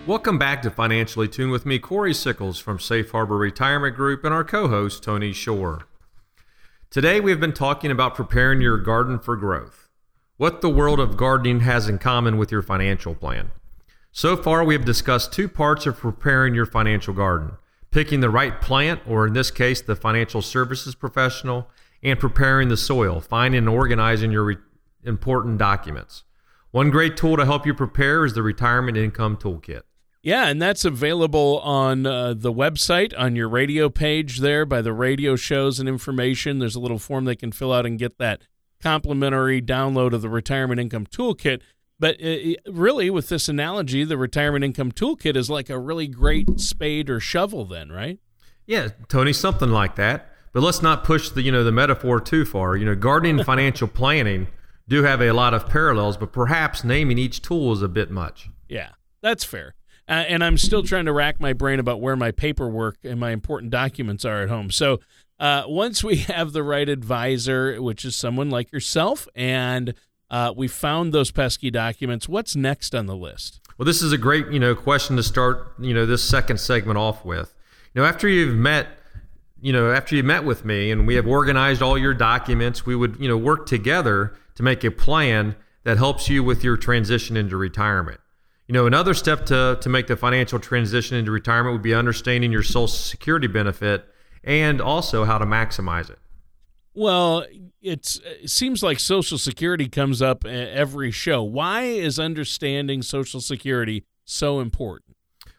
Welcome 0.06 0.38
back 0.38 0.62
to 0.62 0.70
Financially 0.70 1.28
Tuned 1.28 1.50
with 1.50 1.66
me, 1.66 1.78
Corey 1.78 2.14
Sickles 2.14 2.60
from 2.60 2.78
Safe 2.78 3.10
Harbor 3.10 3.36
Retirement 3.36 3.96
Group, 3.96 4.24
and 4.24 4.32
our 4.32 4.44
co 4.44 4.68
host, 4.68 5.02
Tony 5.02 5.32
Shore. 5.32 5.86
Today, 6.90 7.18
we 7.18 7.32
have 7.32 7.40
been 7.40 7.52
talking 7.52 7.90
about 7.90 8.14
preparing 8.14 8.60
your 8.60 8.78
garden 8.78 9.18
for 9.18 9.36
growth. 9.36 9.88
What 10.36 10.60
the 10.60 10.70
world 10.70 11.00
of 11.00 11.16
gardening 11.16 11.60
has 11.60 11.88
in 11.88 11.98
common 11.98 12.36
with 12.36 12.52
your 12.52 12.62
financial 12.62 13.14
plan. 13.14 13.50
So 14.12 14.36
far, 14.36 14.64
we 14.64 14.74
have 14.74 14.84
discussed 14.84 15.32
two 15.32 15.48
parts 15.48 15.86
of 15.86 15.96
preparing 15.96 16.54
your 16.54 16.66
financial 16.66 17.12
garden 17.12 17.56
picking 17.96 18.20
the 18.20 18.28
right 18.28 18.60
plant, 18.60 19.00
or 19.08 19.26
in 19.26 19.32
this 19.32 19.50
case, 19.50 19.80
the 19.80 19.96
financial 19.96 20.42
services 20.42 20.94
professional, 20.94 21.66
and 22.02 22.20
preparing 22.20 22.68
the 22.68 22.76
soil, 22.76 23.22
finding 23.22 23.56
and 23.56 23.70
organizing 23.70 24.30
your 24.30 24.44
re- 24.44 24.56
important 25.02 25.56
documents. 25.56 26.22
One 26.72 26.90
great 26.90 27.16
tool 27.16 27.38
to 27.38 27.46
help 27.46 27.64
you 27.64 27.72
prepare 27.72 28.26
is 28.26 28.34
the 28.34 28.42
Retirement 28.42 28.98
Income 28.98 29.38
Toolkit. 29.38 29.80
Yeah, 30.22 30.46
and 30.48 30.60
that's 30.60 30.84
available 30.84 31.58
on 31.60 32.04
uh, 32.04 32.34
the 32.34 32.52
website, 32.52 33.14
on 33.16 33.34
your 33.34 33.48
radio 33.48 33.88
page 33.88 34.40
there 34.40 34.66
by 34.66 34.82
the 34.82 34.92
radio 34.92 35.34
shows 35.34 35.80
and 35.80 35.88
information. 35.88 36.58
There's 36.58 36.74
a 36.74 36.80
little 36.80 36.98
form 36.98 37.24
they 37.24 37.34
can 37.34 37.50
fill 37.50 37.72
out 37.72 37.86
and 37.86 37.98
get 37.98 38.18
that 38.18 38.42
complimentary 38.82 39.62
download 39.62 40.12
of 40.12 40.20
the 40.20 40.28
Retirement 40.28 40.82
Income 40.82 41.06
Toolkit. 41.06 41.62
But 41.98 42.22
uh, 42.22 42.54
really, 42.66 43.08
with 43.10 43.28
this 43.28 43.48
analogy, 43.48 44.04
the 44.04 44.18
retirement 44.18 44.64
income 44.64 44.92
toolkit 44.92 45.36
is 45.36 45.48
like 45.48 45.70
a 45.70 45.78
really 45.78 46.06
great 46.06 46.60
spade 46.60 47.08
or 47.08 47.20
shovel, 47.20 47.64
then, 47.64 47.90
right? 47.90 48.18
Yeah, 48.66 48.88
Tony, 49.08 49.32
something 49.32 49.70
like 49.70 49.96
that. 49.96 50.30
But 50.52 50.62
let's 50.62 50.82
not 50.82 51.04
push 51.04 51.30
the 51.30 51.42
you 51.42 51.52
know 51.52 51.64
the 51.64 51.72
metaphor 51.72 52.20
too 52.20 52.44
far. 52.44 52.76
You 52.76 52.86
know, 52.86 52.94
gardening 52.94 53.38
and 53.38 53.46
financial 53.46 53.88
planning 53.88 54.48
do 54.88 55.02
have 55.02 55.20
a 55.20 55.32
lot 55.32 55.54
of 55.54 55.68
parallels, 55.68 56.16
but 56.16 56.32
perhaps 56.32 56.84
naming 56.84 57.18
each 57.18 57.42
tool 57.42 57.72
is 57.72 57.82
a 57.82 57.88
bit 57.88 58.10
much. 58.10 58.48
Yeah, 58.68 58.90
that's 59.20 59.44
fair. 59.44 59.74
Uh, 60.08 60.24
and 60.28 60.44
I'm 60.44 60.56
still 60.56 60.82
trying 60.82 61.06
to 61.06 61.12
rack 61.12 61.40
my 61.40 61.52
brain 61.52 61.80
about 61.80 62.00
where 62.00 62.14
my 62.14 62.30
paperwork 62.30 62.98
and 63.02 63.18
my 63.18 63.32
important 63.32 63.72
documents 63.72 64.24
are 64.24 64.42
at 64.42 64.48
home. 64.48 64.70
So 64.70 65.00
uh, 65.40 65.64
once 65.66 66.04
we 66.04 66.16
have 66.28 66.52
the 66.52 66.62
right 66.62 66.88
advisor, 66.88 67.82
which 67.82 68.04
is 68.04 68.14
someone 68.16 68.50
like 68.50 68.72
yourself, 68.72 69.26
and 69.34 69.94
uh, 70.30 70.52
we 70.56 70.68
found 70.68 71.12
those 71.12 71.30
pesky 71.30 71.70
documents. 71.70 72.28
What's 72.28 72.56
next 72.56 72.94
on 72.94 73.06
the 73.06 73.16
list? 73.16 73.60
Well, 73.78 73.86
this 73.86 74.02
is 74.02 74.12
a 74.12 74.18
great, 74.18 74.48
you 74.48 74.58
know, 74.58 74.74
question 74.74 75.16
to 75.16 75.22
start, 75.22 75.74
you 75.78 75.92
know, 75.92 76.06
this 76.06 76.22
second 76.22 76.58
segment 76.58 76.98
off 76.98 77.24
with. 77.24 77.54
You 77.94 78.02
know, 78.02 78.08
after 78.08 78.28
you've 78.28 78.56
met, 78.56 78.88
you 79.60 79.72
know, 79.72 79.90
after 79.90 80.16
you 80.16 80.22
met 80.22 80.44
with 80.44 80.64
me 80.64 80.90
and 80.90 81.06
we 81.06 81.14
have 81.14 81.26
organized 81.26 81.82
all 81.82 81.96
your 81.98 82.14
documents, 82.14 82.86
we 82.86 82.96
would, 82.96 83.16
you 83.20 83.28
know, 83.28 83.36
work 83.36 83.66
together 83.66 84.34
to 84.54 84.62
make 84.62 84.82
a 84.84 84.90
plan 84.90 85.56
that 85.84 85.98
helps 85.98 86.28
you 86.28 86.42
with 86.42 86.64
your 86.64 86.76
transition 86.76 87.36
into 87.36 87.56
retirement. 87.56 88.20
You 88.66 88.72
know, 88.72 88.86
another 88.86 89.14
step 89.14 89.46
to 89.46 89.78
to 89.80 89.88
make 89.88 90.08
the 90.08 90.16
financial 90.16 90.58
transition 90.58 91.16
into 91.16 91.30
retirement 91.30 91.74
would 91.74 91.82
be 91.82 91.94
understanding 91.94 92.50
your 92.50 92.64
social 92.64 92.88
security 92.88 93.46
benefit 93.46 94.04
and 94.42 94.80
also 94.80 95.24
how 95.24 95.38
to 95.38 95.44
maximize 95.44 96.10
it. 96.10 96.18
Well, 96.96 97.44
it 97.82 98.06
seems 98.46 98.82
like 98.82 98.98
Social 98.98 99.36
Security 99.36 99.86
comes 99.86 100.22
up 100.22 100.46
every 100.46 101.10
show. 101.10 101.42
Why 101.42 101.82
is 101.82 102.18
understanding 102.18 103.02
Social 103.02 103.42
Security 103.42 104.04
so 104.24 104.60
important? 104.60 105.14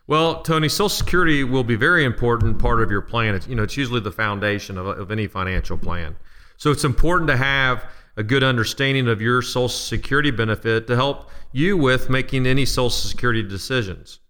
Well, 0.08 0.41
Tony, 0.41 0.67
Social 0.67 0.89
Security 0.89 1.44
will 1.44 1.63
be 1.63 1.75
very 1.75 2.06
important 2.06 2.58
part 2.58 2.82
of 2.82 2.89
your 2.89 3.01
plan. 3.01 3.36
It's, 3.36 3.48
you 3.48 3.53
know, 3.53 3.62
it's 3.62 3.77
usually 3.77 4.00
the 4.00 4.12
foundation 4.12 4.79
of, 4.79 4.88
of 4.88 5.12
any 5.12 5.27
financial 5.27 5.77
plan. 5.77 6.15
So 6.58 6.72
it's 6.72 6.84
important 6.84 7.27
to 7.29 7.38
have 7.38 7.86
a 8.15 8.24
good 8.24 8.44
understanding 8.44 9.08
of 9.08 9.22
your 9.22 9.44
Social 9.44 9.70
Security 9.70 10.32
benefit 10.32 10.88
to 10.88 10.96
help 10.96 11.29
you 11.51 11.77
with 11.77 12.10
making 12.10 12.48
any 12.48 12.65
Social 12.65 12.89
Security 12.89 13.44
decisions. 13.44 14.22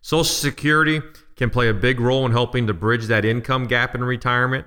Social 0.00 0.24
Security 0.24 1.00
can 1.36 1.48
play 1.48 1.68
a 1.68 1.74
big 1.74 2.00
role 2.00 2.26
in 2.26 2.32
helping 2.32 2.66
to 2.66 2.74
bridge 2.74 3.06
that 3.06 3.24
income 3.24 3.68
gap 3.68 3.94
in 3.94 4.02
retirement 4.02 4.66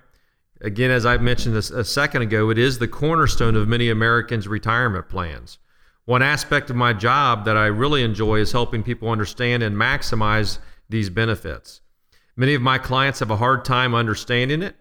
Again, 0.62 0.92
as 0.92 1.06
I 1.06 1.18
mentioned 1.18 1.56
a, 1.56 1.80
a 1.80 1.84
second 1.84 2.22
ago, 2.22 2.50
it 2.50 2.58
is 2.58 2.80
the 2.80 2.88
cornerstone 2.88 3.56
of 3.56 3.68
many 3.68 3.90
Americans' 3.90 4.48
retirement 4.48 5.08
plans. 5.08 5.58
One 6.06 6.22
aspect 6.22 6.70
of 6.70 6.76
my 6.76 6.92
job 6.92 7.46
that 7.46 7.56
I 7.56 7.68
really 7.68 8.04
enjoy 8.04 8.40
is 8.40 8.52
helping 8.52 8.84
people 8.84 9.10
understand 9.10 9.64
and 9.64 9.76
maximize 9.76 10.58
these 10.90 11.10
benefits. 11.10 11.82
Many 12.36 12.56
of 12.56 12.62
my 12.62 12.78
clients 12.78 13.20
have 13.20 13.32
a 13.32 13.38
hard 13.38 13.64
time 13.64 13.94
understanding 13.94 14.62
it, 14.62 14.76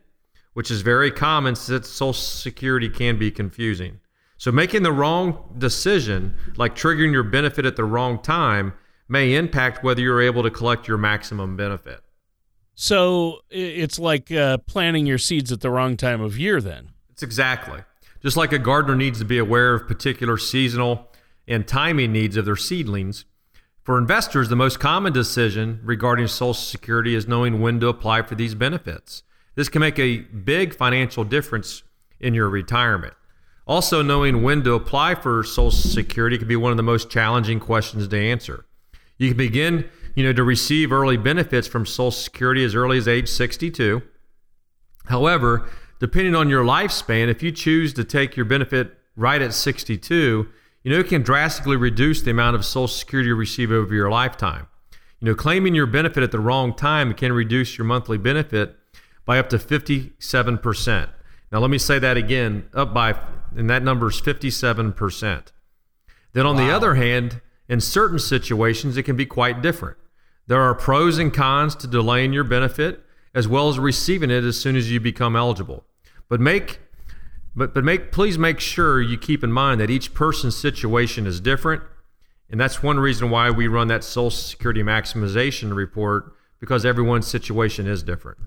which 0.55 0.71
is 0.71 0.81
very 0.81 1.11
common 1.11 1.55
since 1.55 1.89
Social 1.89 2.13
Security 2.13 2.89
can 2.89 3.19
be 3.19 3.31
confusing. 3.31 4.01
So, 4.39 4.51
making 4.53 4.85
the 4.85 4.93
wrong 4.93 5.55
decision, 5.59 6.35
like 6.57 6.75
triggering 6.77 7.13
your 7.13 7.25
benefit 7.25 7.67
at 7.67 7.77
the 7.77 7.85
wrong 7.85 8.23
time, 8.23 8.73
may 9.09 9.35
impact 9.35 9.83
whether 9.83 10.01
you're 10.01 10.23
able 10.23 10.43
to 10.45 10.51
collect 10.51 10.89
your 10.89 10.99
maximum 10.99 11.57
benefit. 11.57 12.01
So 12.81 13.41
it's 13.51 13.99
like 13.99 14.31
uh, 14.31 14.59
planting 14.59 15.05
your 15.05 15.19
seeds 15.19 15.51
at 15.51 15.63
the 15.63 15.69
wrong 15.69 15.97
time 15.97 16.21
of 16.21 16.39
year, 16.39 16.61
then. 16.61 16.91
It's 17.11 17.25
exactly. 17.25 17.81
Just 18.23 18.37
like 18.37 18.53
a 18.53 18.59
gardener 18.59 18.95
needs 18.95 19.19
to 19.19 19.25
be 19.25 19.37
aware 19.37 19.75
of 19.75 19.89
particular 19.89 20.39
seasonal 20.39 21.09
and 21.49 21.67
timing 21.67 22.13
needs 22.13 22.37
of 22.37 22.45
their 22.45 22.55
seedlings. 22.55 23.25
For 23.83 23.99
investors, 23.99 24.49
the 24.49 24.55
most 24.55 24.79
common 24.79 25.13
decision 25.13 25.81
regarding 25.83 26.29
Social 26.29 26.55
Security 26.55 27.17
is 27.17 27.27
knowing 27.27 27.61
when 27.61 27.81
to 27.81 27.89
apply 27.89 28.23
for 28.23 28.37
these 28.37 28.55
benefits. 28.55 29.25
This 29.57 29.69
can 29.69 29.81
make 29.81 29.99
a 29.99 30.19
big 30.19 30.73
financial 30.73 31.25
difference 31.25 31.83
in 32.21 32.33
your 32.33 32.49
retirement. 32.49 33.15
Also, 33.67 34.03
knowing 34.03 34.45
when 34.45 34.63
to 34.63 34.75
apply 34.75 35.17
for 35.17 35.43
Social 35.43 35.73
Security 35.73 36.39
can 36.39 36.47
be 36.47 36.55
one 36.55 36.71
of 36.71 36.77
the 36.77 36.85
most 36.85 37.11
challenging 37.11 37.59
questions 37.59 38.07
to 38.07 38.17
answer. 38.17 38.67
You 39.17 39.31
can 39.31 39.37
begin 39.37 39.91
you 40.15 40.25
know, 40.25 40.33
to 40.33 40.43
receive 40.43 40.93
early 40.93 41.17
benefits 41.17 41.69
from 41.69 41.87
Social 41.87 42.11
Security 42.11 42.65
as 42.65 42.75
early 42.75 42.99
as 42.99 43.09
age 43.09 43.29
62. 43.29 44.03
However, 45.07 45.69
depending 46.01 46.35
on 46.35 46.49
your 46.49 46.65
lifespan, 46.65 47.29
if 47.29 47.43
you 47.43 47.53
choose 47.53 47.93
to 47.95 48.05
take 48.05 48.37
your 48.37 48.45
benefit 48.45 48.99
right 49.17 49.41
at 49.41 49.55
62, 49.55 50.49
you 50.83 50.93
know, 50.93 51.01
it 51.01 51.09
can 51.09 51.23
drastically 51.23 51.77
reduce 51.77 52.23
the 52.23 52.31
amount 52.31 52.57
of 52.57 52.65
Social 52.65 52.89
Security 52.89 53.29
you 53.29 53.35
receive 53.35 53.71
over 53.71 53.95
your 53.95 54.11
lifetime. 54.11 54.67
You 55.21 55.27
know, 55.29 55.35
claiming 55.35 55.75
your 55.75 55.87
benefit 55.87 56.23
at 56.23 56.31
the 56.31 56.39
wrong 56.39 56.75
time 56.75 57.13
can 57.15 57.33
reduce 57.33 57.77
your 57.77 57.85
monthly 57.85 58.19
benefit 58.19 58.77
by 59.25 59.39
up 59.39 59.49
to 59.51 59.59
57%. 59.59 61.09
Now, 61.51 61.59
let 61.59 61.71
me 61.71 61.79
say 61.79 61.99
that 61.99 62.17
again, 62.17 62.69
up 62.73 62.95
by, 62.95 63.19
and 63.57 63.69
that 63.69 63.83
number 63.83 64.09
is 64.09 64.21
57%. 64.21 65.43
Then, 66.33 66.47
on 66.47 66.57
wow. 66.57 66.67
the 66.67 66.73
other 66.73 66.95
hand, 66.95 67.41
in 67.69 67.81
certain 67.81 68.19
situations, 68.19 68.97
it 68.97 69.03
can 69.03 69.17
be 69.17 69.27
quite 69.27 69.61
different. 69.63 69.97
There 70.47 70.61
are 70.61 70.75
pros 70.75 71.19
and 71.19 71.33
cons 71.33 71.75
to 71.77 71.87
delaying 71.87 72.33
your 72.33 72.45
benefit 72.45 73.05
as 73.35 73.47
well 73.47 73.69
as 73.69 73.79
receiving 73.79 74.31
it 74.31 74.45
as 74.45 74.59
soon 74.59 74.77
as 74.77 74.91
you 74.91 74.99
become 74.99 75.37
eligible. 75.37 75.85
But 76.29 76.41
make 76.41 76.81
but 77.55 77.75
but 77.75 77.85
make 77.85 78.13
please 78.13 78.39
make 78.39 78.61
sure 78.61 79.01
you 79.01 79.19
keep 79.19 79.45
in 79.45 79.53
mind 79.53 79.81
that 79.81 79.91
each 79.91 80.15
person's 80.15 80.57
situation 80.57 81.27
is 81.27 81.41
different. 81.41 81.83
And 82.51 82.59
that's 82.59 82.83
one 82.83 82.99
reason 82.99 83.29
why 83.29 83.51
we 83.51 83.69
run 83.69 83.89
that 83.89 84.05
Social 84.05 84.31
Security 84.31 84.83
maximization 84.83 85.75
report 85.77 86.33
because 86.61 86.87
everyone's 86.87 87.27
situation 87.27 87.87
is 87.87 88.03
different. 88.03 88.39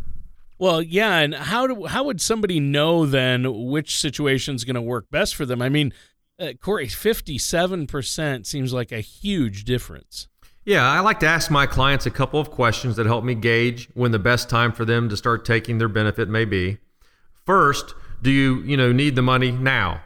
Well, 0.58 0.82
yeah, 0.82 1.18
and 1.18 1.34
how 1.34 1.68
do 1.68 1.86
how 1.86 2.04
would 2.06 2.22
somebody 2.22 2.60
know 2.60 3.06
then 3.06 3.68
which 3.68 3.98
situation 3.98 4.56
is 4.56 4.64
going 4.64 4.76
to 4.76 4.82
work 4.82 5.10
best 5.12 5.36
for 5.36 5.46
them? 5.46 5.62
I 5.62 5.70
mean, 5.70 5.94
uh, 6.42 6.54
Corey, 6.60 6.88
fifty-seven 6.88 7.88
percent 7.88 8.48
seems 8.48 8.74
like 8.74 8.92
a 8.92 9.00
huge 9.00 9.64
difference. 9.64 10.28
Yeah, 10.66 10.88
I 10.88 11.00
like 11.00 11.20
to 11.22 11.28
ask 11.28 11.50
my 11.50 11.66
clients 11.66 12.06
a 12.06 12.12
couple 12.12 12.40
of 12.40 12.52
questions 12.52 12.96
that 12.96 13.06
help 13.06 13.24
me 13.24 13.34
gauge 13.36 13.90
when 13.94 14.12
the 14.12 14.20
best 14.20 14.50
time 14.50 14.72
for 14.72 14.86
them 14.86 15.10
to 15.10 15.18
start 15.18 15.44
taking 15.44 15.78
their 15.78 15.88
benefit 15.88 16.30
may 16.30 16.46
be. 16.46 16.78
First, 17.46 17.96
do 18.22 18.30
you, 18.30 18.62
you 18.62 18.78
know, 18.78 18.92
need 18.92 19.16
the 19.16 19.24
money 19.24 19.52
now? 19.52 20.02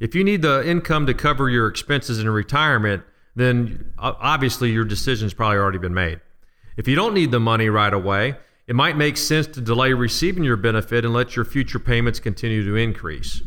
If 0.00 0.14
you 0.14 0.22
need 0.22 0.42
the 0.42 0.68
income 0.68 1.06
to 1.06 1.14
cover 1.14 1.48
your 1.48 1.68
expenses 1.68 2.18
in 2.18 2.28
retirement, 2.28 3.02
then 3.34 3.94
obviously 3.98 4.70
your 4.70 4.84
decision's 4.84 5.32
probably 5.32 5.56
already 5.56 5.78
been 5.78 5.94
made. 5.94 6.20
If 6.76 6.86
you 6.86 6.96
don't 6.96 7.14
need 7.14 7.30
the 7.30 7.40
money 7.40 7.70
right 7.70 7.94
away, 7.94 8.36
it 8.66 8.74
might 8.74 8.98
make 8.98 9.16
sense 9.16 9.46
to 9.46 9.62
delay 9.62 9.94
receiving 9.94 10.44
your 10.44 10.56
benefit 10.56 11.06
and 11.06 11.14
let 11.14 11.34
your 11.34 11.46
future 11.46 11.78
payments 11.78 12.20
continue 12.20 12.62
to 12.64 12.76
increase. 12.76 13.40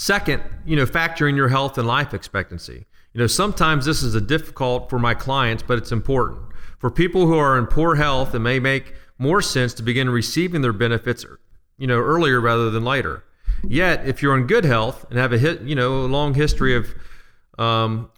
Second, 0.00 0.42
you 0.64 0.76
know, 0.76 0.86
factor 0.86 1.28
in 1.28 1.36
your 1.36 1.50
health 1.50 1.76
and 1.76 1.86
life 1.86 2.14
expectancy. 2.14 2.86
You 3.12 3.20
know, 3.20 3.26
sometimes 3.26 3.84
this 3.84 4.02
is 4.02 4.14
a 4.14 4.20
difficult 4.22 4.88
for 4.88 4.98
my 4.98 5.12
clients, 5.12 5.62
but 5.62 5.76
it's 5.76 5.92
important. 5.92 6.40
For 6.78 6.90
people 6.90 7.26
who 7.26 7.36
are 7.36 7.58
in 7.58 7.66
poor 7.66 7.96
health, 7.96 8.34
it 8.34 8.38
may 8.38 8.60
make 8.60 8.94
more 9.18 9.42
sense 9.42 9.74
to 9.74 9.82
begin 9.82 10.08
receiving 10.08 10.62
their 10.62 10.72
benefits, 10.72 11.26
you 11.76 11.86
know, 11.86 11.98
earlier 11.98 12.40
rather 12.40 12.70
than 12.70 12.82
later. 12.82 13.24
Yet, 13.62 14.06
if 14.08 14.22
you're 14.22 14.34
in 14.38 14.46
good 14.46 14.64
health 14.64 15.04
and 15.10 15.18
have 15.18 15.34
a 15.34 15.38
hit, 15.38 15.60
you 15.60 15.74
know, 15.74 15.98
a 15.98 16.06
long 16.06 16.32
history 16.32 16.74
of 16.74 16.94
um, 17.58 18.10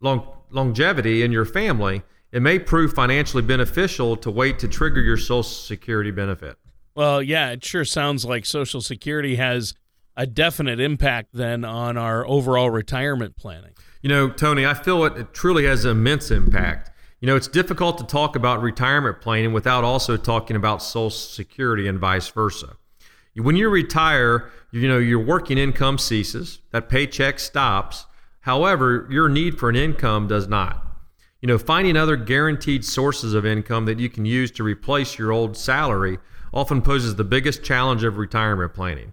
long 0.00 0.28
longevity 0.50 1.24
in 1.24 1.32
your 1.32 1.44
family, 1.44 2.04
it 2.30 2.40
may 2.40 2.60
prove 2.60 2.92
financially 2.92 3.42
beneficial 3.42 4.16
to 4.18 4.30
wait 4.30 4.60
to 4.60 4.68
trigger 4.68 5.00
your 5.00 5.16
Social 5.16 5.42
Security 5.42 6.12
benefit. 6.12 6.56
Well, 6.94 7.20
yeah, 7.20 7.50
it 7.50 7.64
sure 7.64 7.84
sounds 7.84 8.24
like 8.24 8.46
Social 8.46 8.80
Security 8.80 9.34
has 9.34 9.74
a 10.16 10.26
definite 10.26 10.80
impact 10.80 11.30
then 11.32 11.64
on 11.64 11.96
our 11.96 12.26
overall 12.26 12.70
retirement 12.70 13.36
planning. 13.36 13.72
You 14.02 14.08
know, 14.08 14.30
Tony, 14.30 14.64
I 14.64 14.74
feel 14.74 15.04
it, 15.04 15.16
it 15.16 15.34
truly 15.34 15.66
has 15.66 15.84
an 15.84 15.92
immense 15.92 16.30
impact. 16.30 16.90
You 17.20 17.26
know, 17.26 17.36
it's 17.36 17.48
difficult 17.48 17.98
to 17.98 18.04
talk 18.04 18.36
about 18.36 18.62
retirement 18.62 19.20
planning 19.20 19.52
without 19.52 19.84
also 19.84 20.16
talking 20.16 20.56
about 20.56 20.82
Social 20.82 21.10
Security 21.10 21.86
and 21.88 21.98
vice 21.98 22.28
versa. 22.28 22.76
When 23.34 23.56
you 23.56 23.68
retire, 23.68 24.50
you 24.70 24.88
know, 24.88 24.98
your 24.98 25.20
working 25.20 25.58
income 25.58 25.98
ceases, 25.98 26.60
that 26.70 26.88
paycheck 26.88 27.38
stops. 27.38 28.06
However, 28.40 29.06
your 29.10 29.28
need 29.28 29.58
for 29.58 29.68
an 29.68 29.76
income 29.76 30.28
does 30.28 30.48
not. 30.48 30.86
You 31.42 31.48
know, 31.48 31.58
finding 31.58 31.96
other 31.96 32.16
guaranteed 32.16 32.84
sources 32.84 33.34
of 33.34 33.44
income 33.44 33.84
that 33.86 33.98
you 33.98 34.08
can 34.08 34.24
use 34.24 34.50
to 34.52 34.62
replace 34.62 35.18
your 35.18 35.32
old 35.32 35.56
salary 35.56 36.18
often 36.54 36.80
poses 36.80 37.16
the 37.16 37.24
biggest 37.24 37.62
challenge 37.62 38.04
of 38.04 38.16
retirement 38.16 38.72
planning. 38.72 39.12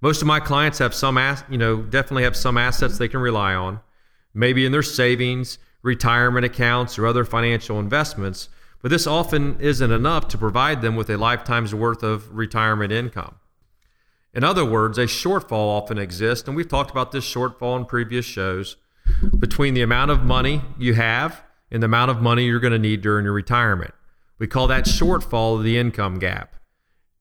Most 0.00 0.22
of 0.22 0.26
my 0.26 0.40
clients 0.40 0.78
have 0.78 0.94
some, 0.94 1.18
you 1.50 1.58
know, 1.58 1.82
definitely 1.82 2.22
have 2.22 2.36
some 2.36 2.56
assets 2.56 2.98
they 2.98 3.08
can 3.08 3.20
rely 3.20 3.54
on 3.54 3.80
maybe 4.34 4.64
in 4.64 4.72
their 4.72 4.82
savings, 4.82 5.58
retirement 5.82 6.44
accounts, 6.44 6.98
or 6.98 7.06
other 7.06 7.24
financial 7.24 7.80
investments, 7.80 8.48
but 8.82 8.90
this 8.90 9.06
often 9.06 9.58
isn't 9.60 9.90
enough 9.90 10.28
to 10.28 10.38
provide 10.38 10.82
them 10.82 10.96
with 10.96 11.10
a 11.10 11.16
lifetime's 11.16 11.74
worth 11.74 12.02
of 12.02 12.34
retirement 12.36 12.92
income. 12.92 13.34
In 14.32 14.44
other 14.44 14.64
words, 14.64 14.96
a 14.98 15.06
shortfall 15.06 15.80
often 15.82 15.98
exists, 15.98 16.46
and 16.46 16.56
we've 16.56 16.68
talked 16.68 16.90
about 16.90 17.12
this 17.12 17.24
shortfall 17.24 17.76
in 17.76 17.84
previous 17.84 18.24
shows, 18.24 18.76
between 19.38 19.74
the 19.74 19.82
amount 19.82 20.10
of 20.10 20.22
money 20.22 20.62
you 20.78 20.94
have 20.94 21.42
and 21.70 21.82
the 21.82 21.86
amount 21.86 22.12
of 22.12 22.22
money 22.22 22.44
you're 22.44 22.60
going 22.60 22.72
to 22.72 22.78
need 22.78 23.00
during 23.00 23.24
your 23.24 23.34
retirement. 23.34 23.92
We 24.38 24.46
call 24.46 24.68
that 24.68 24.84
shortfall 24.84 25.62
the 25.62 25.76
income 25.76 26.18
gap. 26.18 26.54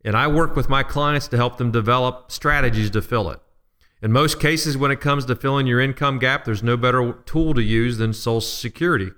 And 0.04 0.16
I 0.16 0.28
work 0.28 0.56
with 0.56 0.70
my 0.70 0.84
clients 0.84 1.28
to 1.30 1.38
help 1.38 1.58
them 1.58 1.72
develop 1.72 2.32
strategies 2.32 2.90
to 2.92 3.02
fill 3.02 3.30
it. 3.30 3.40
In 4.02 4.14
most 4.14 4.40
cases, 4.40 4.78
when 4.78 4.92
it 4.92 5.02
comes 5.02 5.26
to 5.26 5.36
filling 5.36 5.68
your 5.68 5.82
income 5.82 6.20
gap, 6.20 6.46
there's 6.46 6.64
no 6.64 6.78
better 6.78 7.14
tool 7.26 7.54
to 7.54 7.62
use 7.62 7.98
than 7.98 8.14
Social 8.14 8.40
Security 8.40 9.12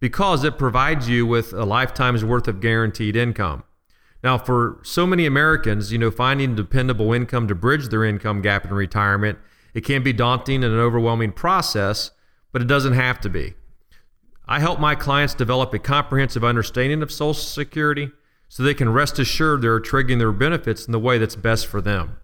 because 0.00 0.42
it 0.42 0.58
provides 0.58 1.08
you 1.08 1.24
with 1.24 1.52
a 1.52 1.64
lifetime's 1.64 2.24
worth 2.24 2.48
of 2.48 2.60
guaranteed 2.60 3.14
income. 3.14 3.62
Now, 4.24 4.38
for 4.38 4.80
so 4.82 5.06
many 5.06 5.26
Americans, 5.26 5.92
you 5.92 5.98
know, 5.98 6.10
finding 6.10 6.56
dependable 6.56 7.12
income 7.12 7.46
to 7.46 7.54
bridge 7.54 7.88
their 7.88 8.04
income 8.04 8.42
gap 8.42 8.64
in 8.64 8.72
retirement, 8.72 9.38
it 9.74 9.82
can 9.82 10.02
be 10.02 10.12
daunting 10.12 10.64
and 10.64 10.74
an 10.74 10.80
overwhelming 10.80 11.32
process, 11.32 12.10
but 12.50 12.60
it 12.60 12.66
doesn't 12.66 12.94
have 12.94 13.20
to 13.20 13.28
be. 13.28 13.54
I 14.46 14.58
help 14.58 14.80
my 14.80 14.96
clients 14.96 15.34
develop 15.34 15.72
a 15.72 15.78
comprehensive 15.78 16.42
understanding 16.42 17.02
of 17.02 17.12
Social 17.12 17.34
Security 17.34 18.10
so 18.52 18.62
they 18.62 18.74
can 18.74 18.92
rest 18.92 19.18
assured 19.18 19.62
they're 19.62 19.80
triggering 19.80 20.18
their 20.18 20.30
benefits 20.30 20.84
in 20.84 20.92
the 20.92 20.98
way 20.98 21.16
that's 21.16 21.36
best 21.36 21.66
for 21.66 21.80
them. 21.80 22.18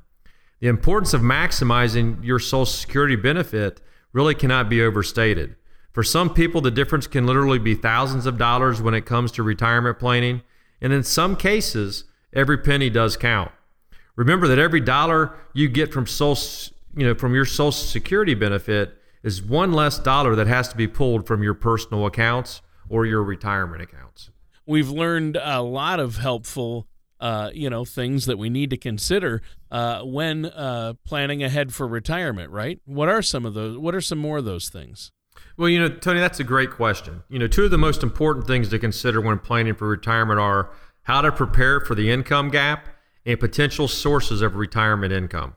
The 0.61 0.69
importance 0.69 1.15
of 1.15 1.23
maximizing 1.23 2.23
your 2.23 2.39
Social 2.39 2.67
Security 2.67 3.17
benefit 3.17 3.81
really 4.13 4.35
cannot 4.35 4.69
be 4.69 4.83
overstated. 4.83 5.57
For 5.91 6.03
some 6.03 6.35
people, 6.35 6.61
the 6.61 6.71
difference 6.71 7.07
can 7.07 7.25
literally 7.27 7.59
be 7.59 7.75
thousands 7.75 8.27
of 8.27 8.37
dollars 8.37 8.83
when 8.83 8.93
it 8.93 9.07
comes 9.07 9.33
to 9.33 9.43
retirement 9.43 9.99
planning, 9.99 10.43
and 10.83 10.93
in 10.93 11.03
some 11.03 11.35
cases, 11.35 12.05
every 12.35 12.59
penny 12.59 12.91
does 12.91 13.17
count. 13.17 13.51
Remember 14.15 14.47
that 14.49 14.59
every 14.59 14.81
dollar 14.81 15.35
you 15.55 15.67
get 15.67 15.95
from 15.95 16.07
social, 16.07 16.77
you 16.95 17.07
know, 17.07 17.15
from 17.15 17.35
your 17.35 17.47
Social 17.47 17.73
Security 17.73 18.35
benefit 18.35 18.99
is 19.23 19.43
one 19.43 19.73
less 19.73 19.99
dollar 19.99 20.37
that 20.37 20.47
has 20.47 20.69
to 20.69 20.77
be 20.77 20.89
pulled 20.89 21.27
from 21.27 21.43
your 21.43 21.55
personal 21.55 22.05
accounts 22.05 22.61
or 22.91 23.07
your 23.07 23.23
retirement 23.23 23.81
accounts. 23.81 24.29
We've 24.69 24.91
learned 24.91 25.39
a 25.43 25.63
lot 25.63 25.99
of 25.99 26.19
helpful 26.19 26.87
uh, 27.21 27.51
you 27.55 27.71
know 27.71 27.87
things 27.87 28.27
that 28.27 28.37
we 28.37 28.51
need 28.51 28.69
to 28.71 28.77
consider 28.77 29.41
uh, 29.71 30.03
when 30.03 30.45
uh, 30.45 30.93
planning 31.05 31.43
ahead 31.43 31.75
for 31.75 31.89
retirement 31.89 32.51
right? 32.51 32.79
What 32.85 33.09
are 33.09 33.23
some 33.23 33.47
of 33.47 33.55
those 33.55 33.79
what 33.79 33.95
are 33.95 34.01
some 34.03 34.19
more 34.19 34.39
of 34.39 34.45
those 34.45 34.69
things? 34.69 35.11
Well 35.57 35.71
you 35.71 35.81
know 35.81 35.89
tony 35.89 36.21
that's 36.21 36.39
a 36.39 36.45
great 36.45 36.71
question. 36.71 37.23
You 37.31 37.39
know 37.39 37.49
two 37.49 37.65
of 37.65 37.71
the 37.71 37.79
most 37.79 38.03
important 38.03 38.47
things 38.47 38.69
to 38.69 38.79
consider 38.79 39.23
when 39.23 39.39
planning 39.39 39.75
for 39.75 39.89
retirement 39.89 40.39
are 40.39 40.71
how 41.05 41.23
to 41.23 41.33
prepare 41.33 41.81
for 41.81 41.95
the 41.95 42.11
income 42.11 42.51
gap 42.51 42.89
and 43.25 43.41
potential 43.41 43.89
sources 43.89 44.43
of 44.43 44.55
retirement 44.55 45.13
income. 45.13 45.57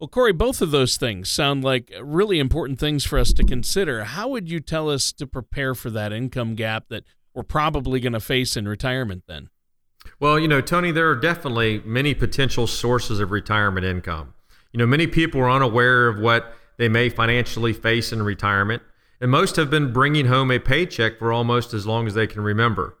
Well, 0.00 0.08
Corey, 0.08 0.32
both 0.32 0.60
of 0.60 0.72
those 0.72 0.96
things 0.96 1.30
sound 1.30 1.62
like 1.62 1.92
really 2.02 2.40
important 2.40 2.80
things 2.80 3.04
for 3.04 3.16
us 3.16 3.32
to 3.32 3.44
consider. 3.44 4.02
How 4.04 4.28
would 4.28 4.50
you 4.50 4.58
tell 4.58 4.90
us 4.90 5.12
to 5.12 5.26
prepare 5.26 5.76
for 5.76 5.88
that 5.90 6.12
income 6.12 6.56
gap 6.56 6.88
that 6.88 7.04
we're 7.34 7.42
probably 7.42 8.00
going 8.00 8.12
to 8.12 8.20
face 8.20 8.56
in 8.56 8.66
retirement 8.66 9.24
then? 9.26 9.50
Well, 10.20 10.38
you 10.38 10.48
know, 10.48 10.60
Tony, 10.60 10.92
there 10.92 11.10
are 11.10 11.16
definitely 11.16 11.82
many 11.84 12.14
potential 12.14 12.66
sources 12.66 13.20
of 13.20 13.30
retirement 13.30 13.84
income. 13.86 14.34
You 14.72 14.78
know, 14.78 14.86
many 14.86 15.06
people 15.06 15.40
are 15.40 15.50
unaware 15.50 16.08
of 16.08 16.18
what 16.18 16.54
they 16.78 16.88
may 16.88 17.08
financially 17.08 17.72
face 17.72 18.12
in 18.12 18.22
retirement, 18.22 18.82
and 19.20 19.30
most 19.30 19.56
have 19.56 19.70
been 19.70 19.92
bringing 19.92 20.26
home 20.26 20.50
a 20.50 20.58
paycheck 20.58 21.18
for 21.18 21.32
almost 21.32 21.72
as 21.72 21.86
long 21.86 22.06
as 22.06 22.14
they 22.14 22.26
can 22.26 22.42
remember. 22.42 22.98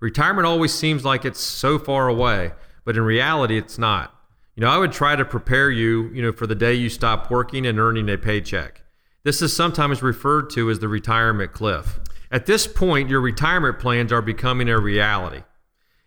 Retirement 0.00 0.46
always 0.46 0.74
seems 0.74 1.04
like 1.04 1.24
it's 1.24 1.40
so 1.40 1.78
far 1.78 2.08
away, 2.08 2.52
but 2.84 2.96
in 2.96 3.02
reality, 3.02 3.58
it's 3.58 3.78
not. 3.78 4.14
You 4.54 4.62
know, 4.62 4.70
I 4.70 4.78
would 4.78 4.92
try 4.92 5.16
to 5.16 5.24
prepare 5.24 5.70
you, 5.70 6.10
you 6.14 6.22
know, 6.22 6.32
for 6.32 6.46
the 6.46 6.54
day 6.54 6.74
you 6.74 6.88
stop 6.88 7.30
working 7.30 7.66
and 7.66 7.78
earning 7.78 8.08
a 8.08 8.16
paycheck. 8.16 8.82
This 9.22 9.42
is 9.42 9.54
sometimes 9.54 10.02
referred 10.02 10.50
to 10.50 10.70
as 10.70 10.78
the 10.78 10.88
retirement 10.88 11.52
cliff. 11.52 11.98
At 12.30 12.46
this 12.46 12.66
point, 12.66 13.08
your 13.08 13.20
retirement 13.20 13.78
plans 13.78 14.12
are 14.12 14.22
becoming 14.22 14.68
a 14.68 14.78
reality. 14.78 15.42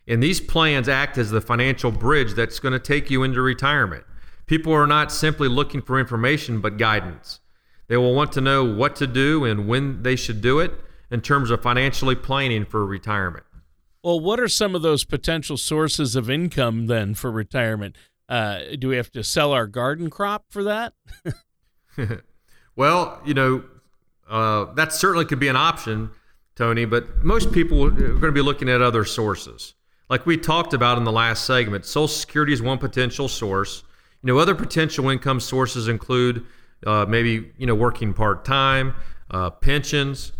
And 0.06 0.22
these 0.22 0.40
plans 0.40 0.88
act 0.88 1.18
as 1.18 1.30
the 1.30 1.40
financial 1.40 1.90
bridge 1.90 2.34
that's 2.34 2.58
going 2.58 2.72
to 2.72 2.78
take 2.78 3.10
you 3.10 3.22
into 3.22 3.40
retirement. 3.40 4.04
People 4.46 4.72
are 4.72 4.86
not 4.86 5.12
simply 5.12 5.48
looking 5.48 5.80
for 5.80 6.00
information, 6.00 6.60
but 6.60 6.76
guidance. 6.76 7.40
They 7.86 7.96
will 7.96 8.14
want 8.14 8.32
to 8.32 8.40
know 8.40 8.64
what 8.64 8.96
to 8.96 9.06
do 9.06 9.44
and 9.44 9.68
when 9.68 10.02
they 10.02 10.16
should 10.16 10.40
do 10.40 10.58
it 10.58 10.72
in 11.10 11.20
terms 11.20 11.50
of 11.50 11.62
financially 11.62 12.16
planning 12.16 12.64
for 12.64 12.84
retirement. 12.84 13.44
Well, 14.02 14.18
what 14.18 14.40
are 14.40 14.48
some 14.48 14.74
of 14.74 14.82
those 14.82 15.04
potential 15.04 15.56
sources 15.56 16.16
of 16.16 16.30
income 16.30 16.86
then 16.86 17.14
for 17.14 17.30
retirement? 17.30 17.96
Uh, 18.28 18.60
do 18.78 18.88
we 18.88 18.96
have 18.96 19.10
to 19.12 19.22
sell 19.22 19.52
our 19.52 19.66
garden 19.66 20.08
crop 20.08 20.46
for 20.48 20.64
that? 20.64 20.94
well, 22.76 23.20
you 23.24 23.34
know, 23.34 23.64
uh, 24.30 24.72
that 24.74 24.92
certainly 24.92 25.24
could 25.24 25.40
be 25.40 25.48
an 25.48 25.56
option 25.56 26.10
Tony, 26.60 26.84
but 26.84 27.24
most 27.24 27.52
people 27.52 27.86
are 27.86 27.90
going 27.90 28.20
to 28.20 28.32
be 28.32 28.42
looking 28.42 28.68
at 28.68 28.82
other 28.82 29.02
sources. 29.02 29.72
Like 30.10 30.26
we 30.26 30.36
talked 30.36 30.74
about 30.74 30.98
in 30.98 31.04
the 31.04 31.12
last 31.12 31.46
segment, 31.46 31.86
Social 31.86 32.06
Security 32.06 32.52
is 32.52 32.60
one 32.60 32.76
potential 32.76 33.28
source. 33.28 33.82
You 34.22 34.26
know, 34.26 34.38
other 34.38 34.54
potential 34.54 35.08
income 35.08 35.40
sources 35.40 35.88
include 35.88 36.44
uh, 36.86 37.06
maybe 37.08 37.52
you 37.56 37.66
know 37.66 37.74
working 37.74 38.12
part 38.12 38.44
time, 38.44 38.94
uh, 39.30 39.48
pensions, 39.48 40.32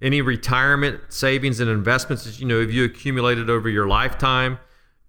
any 0.00 0.22
retirement 0.22 0.98
savings 1.10 1.60
and 1.60 1.68
investments 1.68 2.24
that 2.24 2.40
you 2.40 2.46
know 2.46 2.58
if 2.58 2.72
you 2.72 2.84
accumulated 2.84 3.50
over 3.50 3.68
your 3.68 3.86
lifetime. 3.86 4.58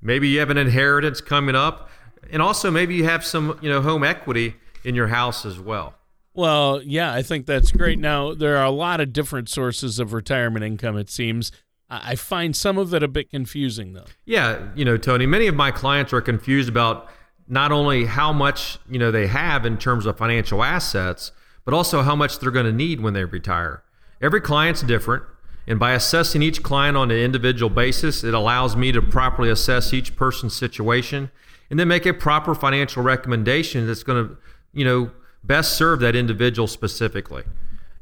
Maybe 0.01 0.27
you 0.27 0.39
have 0.39 0.49
an 0.49 0.57
inheritance 0.57 1.21
coming 1.21 1.55
up, 1.55 1.89
and 2.29 2.41
also 2.41 2.69
maybe 2.69 2.95
you 2.95 3.05
have 3.05 3.23
some 3.23 3.57
you 3.61 3.69
know 3.69 3.81
home 3.81 4.03
equity 4.03 4.57
in 4.83 4.95
your 4.95 5.07
house 5.07 5.45
as 5.45 5.61
well. 5.61 5.96
Well, 6.37 6.83
yeah, 6.83 7.11
I 7.11 7.23
think 7.23 7.47
that's 7.47 7.71
great. 7.71 7.97
Now 7.97 8.35
there 8.35 8.57
are 8.57 8.65
a 8.65 8.71
lot 8.71 9.01
of 9.01 9.11
different 9.11 9.49
sources 9.49 9.97
of 9.97 10.13
retirement 10.13 10.63
income. 10.63 10.95
It 10.95 11.09
seems. 11.09 11.51
I 11.89 12.15
find 12.15 12.55
some 12.55 12.77
of 12.77 12.93
it 12.93 13.01
a 13.01 13.07
bit 13.07 13.31
confusing, 13.31 13.93
though. 13.93 14.05
Yeah, 14.25 14.67
you 14.75 14.85
know, 14.85 14.97
Tony, 14.97 15.25
many 15.25 15.47
of 15.47 15.55
my 15.55 15.71
clients 15.71 16.13
are 16.13 16.21
confused 16.21 16.69
about 16.69 17.09
not 17.47 17.71
only 17.71 18.05
how 18.05 18.31
much 18.31 18.77
you 18.87 18.99
know 18.99 19.09
they 19.09 19.25
have 19.25 19.65
in 19.65 19.79
terms 19.79 20.05
of 20.05 20.15
financial 20.17 20.63
assets, 20.63 21.31
but 21.65 21.73
also 21.73 22.03
how 22.03 22.15
much 22.15 22.37
they're 22.37 22.51
going 22.51 22.67
to 22.67 22.71
need 22.71 23.01
when 23.01 23.15
they 23.15 23.25
retire. 23.25 23.83
Every 24.21 24.41
client's 24.41 24.83
different, 24.83 25.23
and 25.65 25.79
by 25.79 25.93
assessing 25.93 26.43
each 26.43 26.61
client 26.61 26.95
on 26.95 27.09
an 27.09 27.17
individual 27.17 27.71
basis, 27.71 28.23
it 28.23 28.35
allows 28.35 28.75
me 28.75 28.91
to 28.91 29.01
properly 29.01 29.49
assess 29.49 29.91
each 29.91 30.15
person's 30.15 30.55
situation 30.55 31.31
and 31.71 31.79
then 31.79 31.87
make 31.87 32.05
a 32.05 32.13
proper 32.13 32.53
financial 32.53 33.01
recommendation 33.01 33.87
that's 33.87 34.03
going 34.03 34.27
to, 34.27 34.37
you 34.71 34.85
know, 34.85 35.11
best 35.43 35.77
serve 35.77 35.99
that 36.01 36.15
individual 36.15 36.67
specifically. 36.67 37.43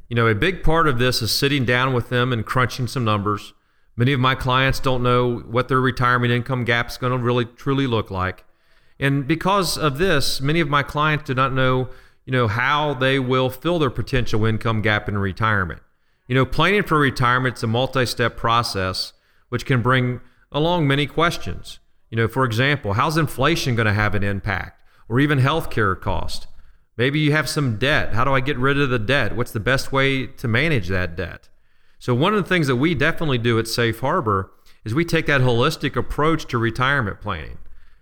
You 0.09 0.15
know, 0.15 0.27
a 0.27 0.35
big 0.35 0.63
part 0.63 0.87
of 0.87 0.99
this 0.99 1.21
is 1.21 1.31
sitting 1.31 1.65
down 1.65 1.93
with 1.93 2.09
them 2.09 2.31
and 2.31 2.45
crunching 2.45 2.87
some 2.87 3.03
numbers. 3.03 3.53
Many 3.95 4.13
of 4.13 4.19
my 4.19 4.35
clients 4.35 4.79
don't 4.79 5.01
know 5.01 5.39
what 5.39 5.67
their 5.67 5.79
retirement 5.79 6.31
income 6.31 6.65
gap 6.65 6.89
is 6.89 6.97
going 6.97 7.11
to 7.11 7.17
really 7.17 7.45
truly 7.45 7.87
look 7.87 8.11
like. 8.11 8.43
And 8.99 9.27
because 9.27 9.77
of 9.77 9.97
this, 9.97 10.41
many 10.41 10.59
of 10.59 10.69
my 10.69 10.83
clients 10.83 11.25
do 11.25 11.33
not 11.33 11.53
know, 11.53 11.89
you 12.25 12.31
know, 12.31 12.47
how 12.47 12.93
they 12.93 13.19
will 13.19 13.49
fill 13.49 13.79
their 13.79 13.89
potential 13.89 14.45
income 14.45 14.81
gap 14.81 15.09
in 15.09 15.17
retirement. 15.17 15.81
You 16.27 16.35
know, 16.35 16.45
planning 16.45 16.83
for 16.83 16.99
retirement 16.99 17.57
is 17.57 17.63
a 17.63 17.67
multi-step 17.67 18.35
process 18.35 19.13
which 19.49 19.65
can 19.65 19.81
bring 19.81 20.21
along 20.51 20.87
many 20.87 21.07
questions. 21.07 21.79
You 22.09 22.17
know, 22.17 22.27
for 22.27 22.45
example, 22.45 22.93
how's 22.93 23.17
inflation 23.17 23.75
going 23.75 23.87
to 23.87 23.93
have 23.93 24.15
an 24.15 24.23
impact 24.23 24.81
or 25.07 25.19
even 25.19 25.39
healthcare 25.39 25.99
cost? 25.99 26.47
Maybe 26.97 27.19
you 27.19 27.31
have 27.33 27.49
some 27.49 27.77
debt. 27.77 28.13
How 28.13 28.23
do 28.23 28.31
I 28.31 28.39
get 28.39 28.57
rid 28.57 28.79
of 28.79 28.89
the 28.89 28.99
debt? 28.99 29.35
What's 29.35 29.51
the 29.51 29.59
best 29.59 29.91
way 29.91 30.27
to 30.27 30.47
manage 30.47 30.87
that 30.87 31.15
debt? 31.15 31.49
So 31.99 32.13
one 32.13 32.33
of 32.33 32.43
the 32.43 32.49
things 32.49 32.67
that 32.67 32.75
we 32.77 32.95
definitely 32.95 33.37
do 33.37 33.59
at 33.59 33.67
Safe 33.67 33.99
Harbor 33.99 34.51
is 34.83 34.93
we 34.93 35.03
take 35.03 35.25
that 35.25 35.41
holistic 35.41 35.95
approach 35.95 36.45
to 36.47 36.57
retirement 36.57 37.19
planning. 37.19 37.57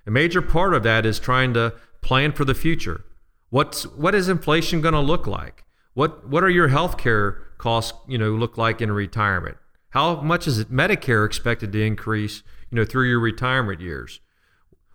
A 0.05 0.11
major 0.11 0.41
part 0.41 0.73
of 0.73 0.83
that 0.83 1.05
is 1.05 1.19
trying 1.19 1.53
to 1.53 1.73
plan 2.01 2.33
for 2.33 2.45
the 2.45 2.53
future. 2.53 3.05
What's 3.49 3.85
what 3.85 4.13
is 4.13 4.29
inflation 4.29 4.81
going 4.81 4.93
to 4.93 4.99
look 4.99 5.25
like? 5.25 5.63
What 5.93 6.27
what 6.27 6.43
are 6.43 6.49
your 6.49 6.67
health 6.67 6.97
care 6.97 7.39
costs, 7.57 7.93
you 8.07 8.17
know, 8.17 8.31
look 8.31 8.57
like 8.57 8.81
in 8.81 8.91
retirement? 8.91 9.57
How 9.91 10.21
much 10.21 10.47
is 10.47 10.65
Medicare 10.65 11.25
expected 11.25 11.71
to 11.71 11.81
increase, 11.81 12.43
you 12.69 12.75
know, 12.75 12.85
through 12.85 13.07
your 13.09 13.19
retirement 13.19 13.79
years? 13.79 14.19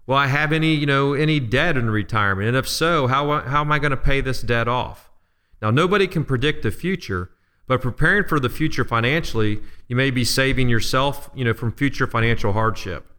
Will 0.09 0.17
I 0.17 0.29
have 0.29 0.55
any, 0.55 0.75
you 0.75 0.87
know, 0.87 1.13
any 1.13 1.39
debt 1.39 1.77
in 1.77 1.91
retirement? 1.91 2.49
And 2.49 2.57
if 2.57 2.67
so, 2.67 3.09
how 3.09 3.43
how 3.43 3.61
am 3.61 3.71
I 3.71 3.79
going 3.79 3.91
to 3.91 3.97
pay 3.97 4.23
this 4.23 4.41
debt 4.41 4.67
off? 4.67 5.11
Now, 5.61 5.71
nobody 5.71 6.07
can 6.07 6.25
predict 6.25 6.63
the 6.63 6.71
future, 6.71 7.31
but 7.67 7.83
preparing 7.83 8.25
for 8.25 8.41
the 8.41 8.49
future 8.49 8.85
financially, 8.85 9.61
you 9.87 9.97
may 9.97 10.11
be 10.11 10.25
saving 10.25 10.71
yourself, 10.71 11.31
you 11.35 11.45
know, 11.45 11.53
from 11.53 11.73
future 11.73 12.07
financial 12.07 12.55
hardship. 12.55 13.13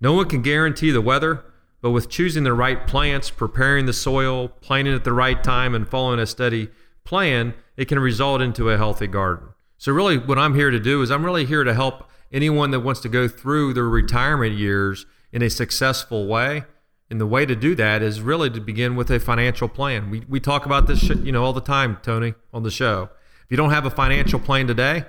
No 0.00 0.14
one 0.14 0.28
can 0.28 0.42
guarantee 0.42 0.90
the 0.90 1.00
weather, 1.00 1.44
but 1.80 1.92
with 1.92 2.10
choosing 2.10 2.42
the 2.42 2.54
right 2.54 2.88
plants, 2.88 3.30
preparing 3.30 3.86
the 3.86 3.92
soil, 3.92 4.48
planting 4.48 4.94
at 4.94 5.04
the 5.04 5.12
right 5.12 5.44
time, 5.44 5.76
and 5.76 5.88
following 5.88 6.18
a 6.18 6.26
steady 6.26 6.70
plan, 7.04 7.54
it 7.76 7.84
can 7.84 8.00
result 8.00 8.42
into 8.42 8.68
a 8.68 8.76
healthy 8.76 9.06
garden. 9.06 9.50
So, 9.78 9.92
really, 9.92 10.18
what 10.18 10.40
I'm 10.40 10.56
here 10.56 10.72
to 10.72 10.80
do 10.80 11.02
is 11.02 11.10
I'm 11.12 11.24
really 11.24 11.46
here 11.46 11.62
to 11.62 11.72
help 11.72 12.10
anyone 12.32 12.72
that 12.72 12.80
wants 12.80 13.00
to 13.02 13.08
go 13.08 13.28
through 13.28 13.74
their 13.74 13.88
retirement 13.88 14.56
years 14.56 15.06
in 15.32 15.42
a 15.42 15.50
successful 15.50 16.26
way. 16.26 16.64
And 17.10 17.20
the 17.20 17.26
way 17.26 17.44
to 17.44 17.54
do 17.54 17.74
that 17.74 18.02
is 18.02 18.20
really 18.20 18.48
to 18.50 18.60
begin 18.60 18.96
with 18.96 19.10
a 19.10 19.20
financial 19.20 19.68
plan. 19.68 20.08
We, 20.10 20.20
we 20.28 20.40
talk 20.40 20.64
about 20.64 20.86
this, 20.86 21.02
you 21.02 21.32
know, 21.32 21.44
all 21.44 21.52
the 21.52 21.60
time, 21.60 21.98
Tony, 22.02 22.34
on 22.54 22.62
the 22.62 22.70
show. 22.70 23.10
If 23.44 23.50
you 23.50 23.56
don't 23.56 23.70
have 23.70 23.84
a 23.84 23.90
financial 23.90 24.38
plan 24.38 24.66
today, 24.66 25.04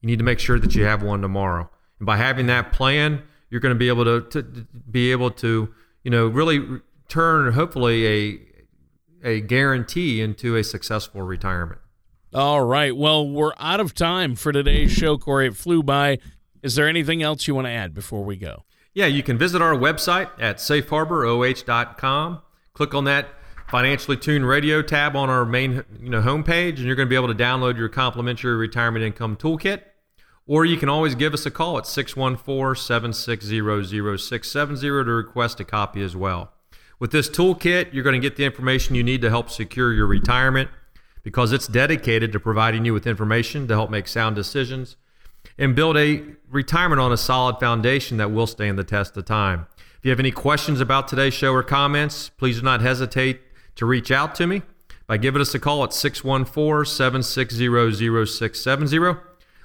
you 0.00 0.06
need 0.06 0.18
to 0.18 0.24
make 0.24 0.38
sure 0.38 0.58
that 0.58 0.74
you 0.74 0.84
have 0.84 1.02
one 1.02 1.22
tomorrow. 1.22 1.70
And 1.98 2.06
by 2.06 2.18
having 2.18 2.46
that 2.46 2.72
plan, 2.72 3.22
you're 3.48 3.60
going 3.60 3.74
to 3.74 3.78
be 3.78 3.88
able 3.88 4.04
to, 4.04 4.20
to, 4.30 4.42
to 4.42 4.66
be 4.90 5.12
able 5.12 5.30
to 5.30 5.72
you 6.02 6.10
know 6.10 6.26
really 6.26 6.80
turn 7.08 7.52
hopefully 7.52 8.06
a 8.06 8.40
a 9.22 9.40
guarantee 9.40 10.20
into 10.22 10.56
a 10.56 10.64
successful 10.64 11.20
retirement. 11.20 11.80
All 12.32 12.62
right. 12.62 12.96
Well, 12.96 13.28
we're 13.28 13.52
out 13.58 13.80
of 13.80 13.92
time 13.92 14.34
for 14.34 14.50
today's 14.50 14.92
show, 14.92 15.18
Corey. 15.18 15.48
It 15.48 15.56
flew 15.56 15.82
by. 15.82 16.18
Is 16.62 16.74
there 16.74 16.88
anything 16.88 17.22
else 17.22 17.46
you 17.46 17.54
want 17.54 17.66
to 17.66 17.70
add 17.70 17.92
before 17.92 18.24
we 18.24 18.36
go? 18.36 18.64
Yeah, 18.92 19.06
you 19.06 19.22
can 19.22 19.38
visit 19.38 19.62
our 19.62 19.74
website 19.74 20.30
at 20.38 20.56
safeharboroh.com. 20.56 22.42
Click 22.72 22.94
on 22.94 23.04
that 23.04 23.28
financially 23.68 24.16
tuned 24.16 24.48
radio 24.48 24.82
tab 24.82 25.14
on 25.14 25.30
our 25.30 25.44
main 25.44 25.84
you 26.00 26.10
know 26.10 26.20
homepage, 26.20 26.76
and 26.76 26.80
you're 26.80 26.96
going 26.96 27.06
to 27.06 27.10
be 27.10 27.14
able 27.14 27.28
to 27.28 27.34
download 27.34 27.76
your 27.76 27.88
complimentary 27.88 28.56
retirement 28.56 29.04
income 29.04 29.36
toolkit. 29.36 29.82
Or 30.46 30.64
you 30.64 30.76
can 30.76 30.88
always 30.88 31.14
give 31.14 31.32
us 31.32 31.46
a 31.46 31.50
call 31.50 31.78
at 31.78 31.86
614 31.86 32.74
760 32.74 34.18
0670 34.18 34.80
to 34.80 35.04
request 35.04 35.60
a 35.60 35.64
copy 35.64 36.02
as 36.02 36.16
well. 36.16 36.52
With 36.98 37.12
this 37.12 37.30
toolkit, 37.30 37.94
you're 37.94 38.02
going 38.02 38.20
to 38.20 38.28
get 38.28 38.36
the 38.36 38.44
information 38.44 38.96
you 38.96 39.04
need 39.04 39.22
to 39.22 39.30
help 39.30 39.50
secure 39.50 39.92
your 39.92 40.06
retirement 40.06 40.68
because 41.22 41.52
it's 41.52 41.68
dedicated 41.68 42.32
to 42.32 42.40
providing 42.40 42.84
you 42.84 42.92
with 42.92 43.06
information 43.06 43.68
to 43.68 43.74
help 43.74 43.90
make 43.90 44.08
sound 44.08 44.34
decisions 44.34 44.96
and 45.58 45.76
build 45.76 45.96
a 45.96 46.22
retirement 46.50 47.00
on 47.00 47.12
a 47.12 47.16
solid 47.16 47.60
foundation 47.60 48.16
that 48.16 48.30
will 48.30 48.46
stand 48.46 48.78
the 48.78 48.84
test 48.84 49.16
of 49.16 49.24
time. 49.24 49.66
If 49.98 50.04
you 50.04 50.10
have 50.10 50.20
any 50.20 50.30
questions 50.30 50.80
about 50.80 51.08
today's 51.08 51.34
show 51.34 51.52
or 51.52 51.62
comments, 51.62 52.30
please 52.30 52.58
do 52.58 52.62
not 52.62 52.80
hesitate 52.80 53.40
to 53.76 53.84
reach 53.86 54.10
out 54.10 54.34
to 54.36 54.46
me 54.46 54.62
by 55.06 55.18
giving 55.18 55.42
us 55.42 55.54
a 55.54 55.58
call 55.58 55.84
at 55.84 55.92
614 55.92 56.86
760 56.86 58.26
0670. 58.26 59.20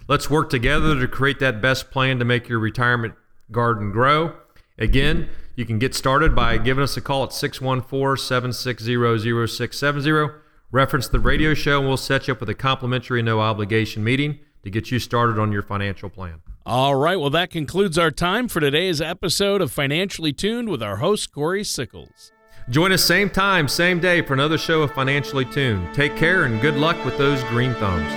Let's 0.07 0.29
work 0.29 0.49
together 0.49 0.99
to 0.99 1.07
create 1.07 1.39
that 1.39 1.61
best 1.61 1.89
plan 1.89 2.19
to 2.19 2.25
make 2.25 2.49
your 2.49 2.59
retirement 2.59 3.13
garden 3.51 3.91
grow. 3.91 4.35
Again, 4.77 5.29
you 5.55 5.65
can 5.65 5.79
get 5.79 5.95
started 5.95 6.35
by 6.35 6.57
giving 6.57 6.83
us 6.83 6.97
a 6.97 7.01
call 7.01 7.23
at 7.23 7.31
614 7.31 8.21
760 8.21 9.47
0670. 9.47 10.33
Reference 10.71 11.07
the 11.07 11.19
radio 11.19 11.53
show, 11.53 11.79
and 11.79 11.87
we'll 11.87 11.95
set 11.95 12.27
you 12.27 12.33
up 12.33 12.41
with 12.41 12.49
a 12.49 12.55
complimentary 12.55 13.21
no 13.21 13.39
obligation 13.39 14.03
meeting 14.03 14.39
to 14.65 14.71
get 14.71 14.91
you 14.91 14.99
started 14.99 15.39
on 15.39 15.51
your 15.51 15.61
financial 15.61 16.09
plan. 16.09 16.41
All 16.65 16.95
right. 16.95 17.19
Well, 17.19 17.29
that 17.29 17.51
concludes 17.51 17.97
our 17.97 18.09
time 18.09 18.47
for 18.47 18.59
today's 18.59 18.99
episode 18.99 19.61
of 19.61 19.71
Financially 19.71 20.33
Tuned 20.33 20.69
with 20.69 20.81
our 20.81 20.97
host, 20.97 21.31
Corey 21.31 21.63
Sickles. 21.63 22.31
Join 22.69 22.91
us 22.91 23.03
same 23.03 23.29
time, 23.29 23.67
same 23.67 23.99
day 23.99 24.23
for 24.23 24.33
another 24.33 24.57
show 24.57 24.81
of 24.81 24.91
Financially 24.91 25.45
Tuned. 25.45 25.93
Take 25.93 26.17
care 26.17 26.45
and 26.45 26.59
good 26.61 26.75
luck 26.75 27.03
with 27.05 27.15
those 27.15 27.43
green 27.43 27.75
thumbs. 27.75 28.11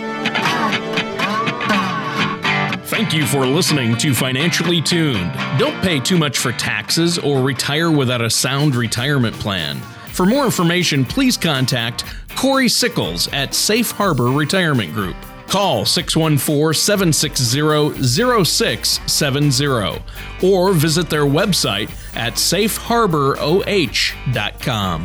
Thank 2.89 3.13
you 3.13 3.27
for 3.27 3.45
listening 3.45 3.99
to 3.99 4.15
Financially 4.15 4.81
Tuned. 4.81 5.31
Don't 5.59 5.81
pay 5.83 6.01
too 6.01 6.17
much 6.17 6.39
for 6.39 6.53
taxes 6.53 7.19
or 7.19 7.43
retire 7.43 7.91
without 7.91 8.23
a 8.23 8.31
sound 8.31 8.75
retirement 8.75 9.37
plan. 9.37 9.77
For 10.15 10.25
more 10.25 10.47
information, 10.47 11.05
please 11.05 11.37
contact 11.37 12.07
Corey 12.35 12.71
Sickles 12.71 13.29
at 13.35 13.53
Safe 13.53 13.91
Harbor 13.91 14.29
Retirement 14.29 14.95
Group. 14.95 15.17
Call 15.49 15.85
614 15.87 16.75
760 16.75 18.05
0670 18.45 20.03
or 20.43 20.73
visit 20.73 21.11
their 21.11 21.25
website 21.25 21.91
at 22.15 22.35
safeharboroh.com. 22.35 25.05